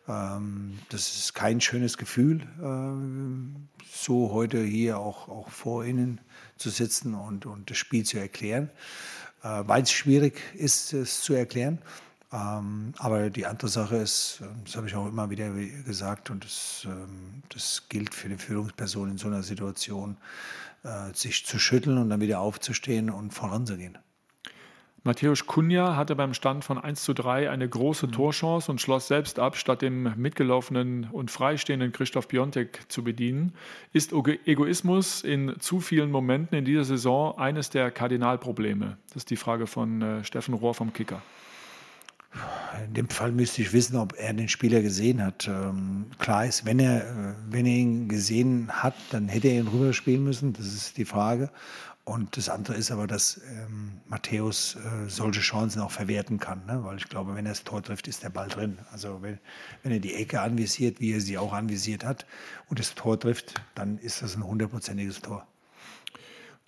Ähm, 0.07 0.79
das 0.89 1.15
ist 1.15 1.33
kein 1.33 1.61
schönes 1.61 1.97
Gefühl, 1.97 2.41
äh, 2.61 3.85
so 3.85 4.31
heute 4.31 4.61
hier 4.63 4.97
auch, 4.97 5.29
auch 5.29 5.49
vor 5.49 5.85
Ihnen 5.85 6.19
zu 6.57 6.69
sitzen 6.69 7.13
und, 7.13 7.45
und 7.45 7.69
das 7.69 7.77
Spiel 7.77 8.03
zu 8.03 8.19
erklären, 8.19 8.69
weil 9.43 9.83
es 9.83 9.91
schwierig 9.91 10.41
ist, 10.55 10.93
es 10.93 11.21
zu 11.21 11.33
erklären. 11.33 11.79
Ähm, 12.33 12.93
aber 12.97 13.29
die 13.29 13.45
andere 13.45 13.67
Sache 13.67 13.97
ist, 13.97 14.39
ähm, 14.41 14.63
das 14.65 14.75
habe 14.75 14.87
ich 14.87 14.95
auch 14.95 15.07
immer 15.07 15.29
wieder 15.29 15.51
gesagt, 15.85 16.31
und 16.31 16.43
das, 16.43 16.81
ähm, 16.85 17.43
das 17.49 17.83
gilt 17.89 18.15
für 18.15 18.27
die 18.27 18.37
Führungsperson 18.37 19.11
in 19.11 19.17
so 19.19 19.27
einer 19.27 19.43
Situation, 19.43 20.17
äh, 20.83 21.13
sich 21.13 21.45
zu 21.45 21.59
schütteln 21.59 21.99
und 21.99 22.09
dann 22.09 22.21
wieder 22.21 22.39
aufzustehen 22.39 23.11
und 23.11 23.35
voranzugehen. 23.35 23.99
Matthäus 25.05 25.45
Kunja 25.47 25.97
hatte 25.97 26.15
beim 26.15 26.33
Stand 26.33 26.63
von 26.63 26.77
1 26.77 27.03
zu 27.03 27.13
3 27.13 27.49
eine 27.49 27.67
große 27.67 28.07
mhm. 28.07 28.11
Torchance 28.13 28.71
und 28.71 28.79
schloss 28.79 29.09
selbst 29.09 29.37
ab, 29.37 29.57
statt 29.57 29.81
dem 29.81 30.13
mitgelaufenen 30.15 31.09
und 31.11 31.29
freistehenden 31.29 31.91
Christoph 31.91 32.29
Biontek 32.29 32.79
zu 32.87 33.03
bedienen. 33.03 33.51
Ist 33.91 34.13
Egoismus 34.13 35.21
in 35.21 35.55
zu 35.59 35.81
vielen 35.81 36.09
Momenten 36.09 36.57
in 36.57 36.63
dieser 36.63 36.85
Saison 36.85 37.37
eines 37.37 37.69
der 37.69 37.91
Kardinalprobleme? 37.91 38.97
Das 39.07 39.17
ist 39.17 39.29
die 39.29 39.35
Frage 39.35 39.67
von 39.67 40.01
äh, 40.01 40.23
Steffen 40.23 40.53
Rohr 40.53 40.73
vom 40.73 40.93
Kicker. 40.93 41.21
In 42.87 42.93
dem 42.93 43.09
Fall 43.09 43.31
müsste 43.31 43.61
ich 43.61 43.73
wissen, 43.73 43.97
ob 43.97 44.17
er 44.17 44.33
den 44.33 44.47
Spieler 44.47 44.81
gesehen 44.81 45.23
hat. 45.23 45.47
Ähm, 45.47 46.05
klar 46.17 46.45
ist, 46.45 46.65
wenn 46.65 46.79
er, 46.79 47.01
äh, 47.01 47.33
wenn 47.49 47.65
er 47.65 47.75
ihn 47.75 48.07
gesehen 48.07 48.69
hat, 48.71 48.95
dann 49.11 49.27
hätte 49.27 49.49
er 49.49 49.59
ihn 49.59 49.67
rüberspielen 49.67 50.23
müssen. 50.23 50.53
Das 50.53 50.65
ist 50.65 50.97
die 50.97 51.05
Frage. 51.05 51.51
Und 52.05 52.35
das 52.35 52.49
andere 52.49 52.75
ist 52.75 52.91
aber, 52.91 53.07
dass 53.07 53.39
ähm, 53.49 54.01
Matthäus 54.07 54.75
äh, 54.75 55.07
solche 55.07 55.39
Chancen 55.39 55.81
auch 55.81 55.91
verwerten 55.91 56.37
kann. 56.37 56.65
Ne? 56.65 56.83
Weil 56.83 56.97
ich 56.97 57.07
glaube, 57.07 57.33
wenn 57.35 57.45
er 57.45 57.53
das 57.53 57.63
Tor 57.63 57.81
trifft, 57.81 58.09
ist 58.09 58.23
der 58.23 58.29
Ball 58.29 58.49
drin. 58.49 58.77
Also 58.91 59.21
wenn, 59.21 59.39
wenn 59.83 59.93
er 59.93 59.99
die 59.99 60.13
Ecke 60.15 60.41
anvisiert, 60.41 60.99
wie 60.99 61.13
er 61.13 61.21
sie 61.21 61.37
auch 61.37 61.53
anvisiert 61.53 62.03
hat, 62.03 62.25
und 62.67 62.79
das 62.79 62.93
Tor 62.95 63.17
trifft, 63.17 63.61
dann 63.73 63.97
ist 63.99 64.21
das 64.21 64.35
ein 64.35 64.43
hundertprozentiges 64.43 65.21
Tor. 65.21 65.47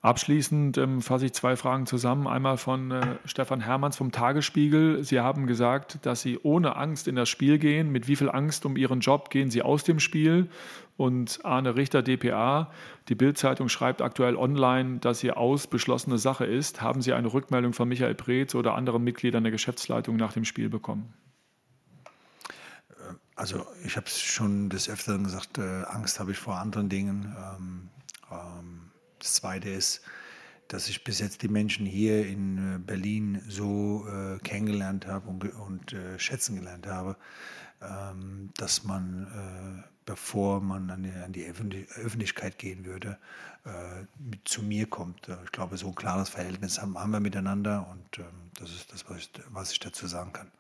Abschließend 0.06 0.78
ähm, 0.78 1.02
fasse 1.02 1.26
ich 1.26 1.34
zwei 1.34 1.56
Fragen 1.56 1.88
zusammen. 1.88 2.28
Einmal 2.28 2.58
von 2.58 2.92
äh, 2.92 3.18
Stefan 3.26 3.60
Hermanns 3.60 3.98
vom 3.98 4.12
Tagesspiegel. 4.12 5.04
Sie 5.04 5.20
haben 5.20 5.48
gesagt, 5.48 6.06
dass 6.06 6.22
Sie 6.22 6.38
ohne 6.44 6.76
Angst 6.76 7.08
in 7.08 7.16
das 7.16 7.28
Spiel 7.28 7.58
gehen. 7.58 7.92
Mit 7.92 8.08
wie 8.08 8.16
viel 8.16 8.30
Angst 8.30 8.68
um 8.68 8.78
Ihren 8.78 9.00
Job 9.00 9.32
gehen 9.32 9.50
Sie 9.50 9.64
aus 9.64 9.84
dem 9.84 10.00
Spiel? 10.00 10.48
Und 10.96 11.40
Arne 11.44 11.76
Richter, 11.76 12.04
dpa, 12.04 12.70
die 13.10 13.16
Bildzeitung 13.16 13.68
schreibt 13.68 14.04
aktuell 14.04 14.36
online, 14.36 15.00
dass 15.00 15.24
Ihr 15.24 15.38
Aus 15.38 15.66
beschlossene 15.66 16.20
Sache 16.20 16.46
ist. 16.46 16.84
Haben 16.84 17.02
Sie 17.02 17.14
eine 17.14 17.34
Rückmeldung 17.34 17.74
von 17.74 17.88
Michael 17.88 18.14
Preetz 18.14 18.54
oder 18.54 18.76
anderen 18.76 19.04
Mitgliedern 19.04 19.44
der 19.44 19.52
Geschäftsleitung 19.52 20.18
nach 20.18 20.34
dem 20.34 20.46
Spiel 20.46 20.70
bekommen? 20.70 21.16
Also 23.36 23.66
ich 23.84 23.98
habe 23.98 24.06
es 24.06 24.22
schon 24.22 24.70
des 24.70 24.88
Öfteren 24.88 25.24
gesagt, 25.24 25.58
äh, 25.58 25.82
Angst 25.88 26.20
habe 26.20 26.30
ich 26.30 26.38
vor 26.38 26.58
anderen 26.58 26.90
Dingen. 26.90 27.36
Ähm, 27.36 27.90
ähm, 28.32 28.92
das 29.20 29.36
Zweite 29.36 29.70
ist, 29.70 30.02
dass 30.68 30.90
ich 30.90 31.04
bis 31.04 31.20
jetzt 31.20 31.42
die 31.44 31.48
Menschen 31.48 31.86
hier 31.86 32.26
in 32.26 32.76
äh, 32.76 32.80
Berlin 32.80 33.42
so 33.48 34.08
äh, 34.08 34.40
kennengelernt 34.40 35.08
habe 35.08 35.30
und, 35.30 35.44
und 35.56 35.94
äh, 35.94 36.18
schätzen 36.18 36.56
gelernt 36.56 36.88
habe, 36.88 37.18
ähm, 37.82 38.50
dass 38.58 38.84
man, 38.84 39.84
äh, 39.84 39.88
bevor 40.06 40.62
man 40.62 40.90
an 40.90 41.04
die, 41.04 41.12
an 41.12 41.34
die, 41.70 41.88
Öffentlichkeit 41.96 42.58
gehen 42.58 42.86
würde, 42.86 43.18
äh, 43.66 44.06
zu 44.44 44.64
mir 44.64 44.88
kommt. 44.88 45.30
Ich 45.44 45.52
glaube, 45.52 45.78
so 45.78 45.88
ein 45.88 45.96
klares 45.96 46.30
Verhältnis 46.30 46.82
haben, 46.82 46.98
haben 46.98 47.12
wir 47.12 47.20
miteinander 47.20 47.88
und 47.92 48.20
ähm, 48.20 48.52
das 48.60 48.72
ist 48.72 48.92
das, 48.92 49.08
was 49.10 49.18
ich, 49.18 49.32
was 49.50 49.72
ich 49.72 49.80
dazu 49.80 50.08
sagen 50.08 50.34
kann. 50.34 50.52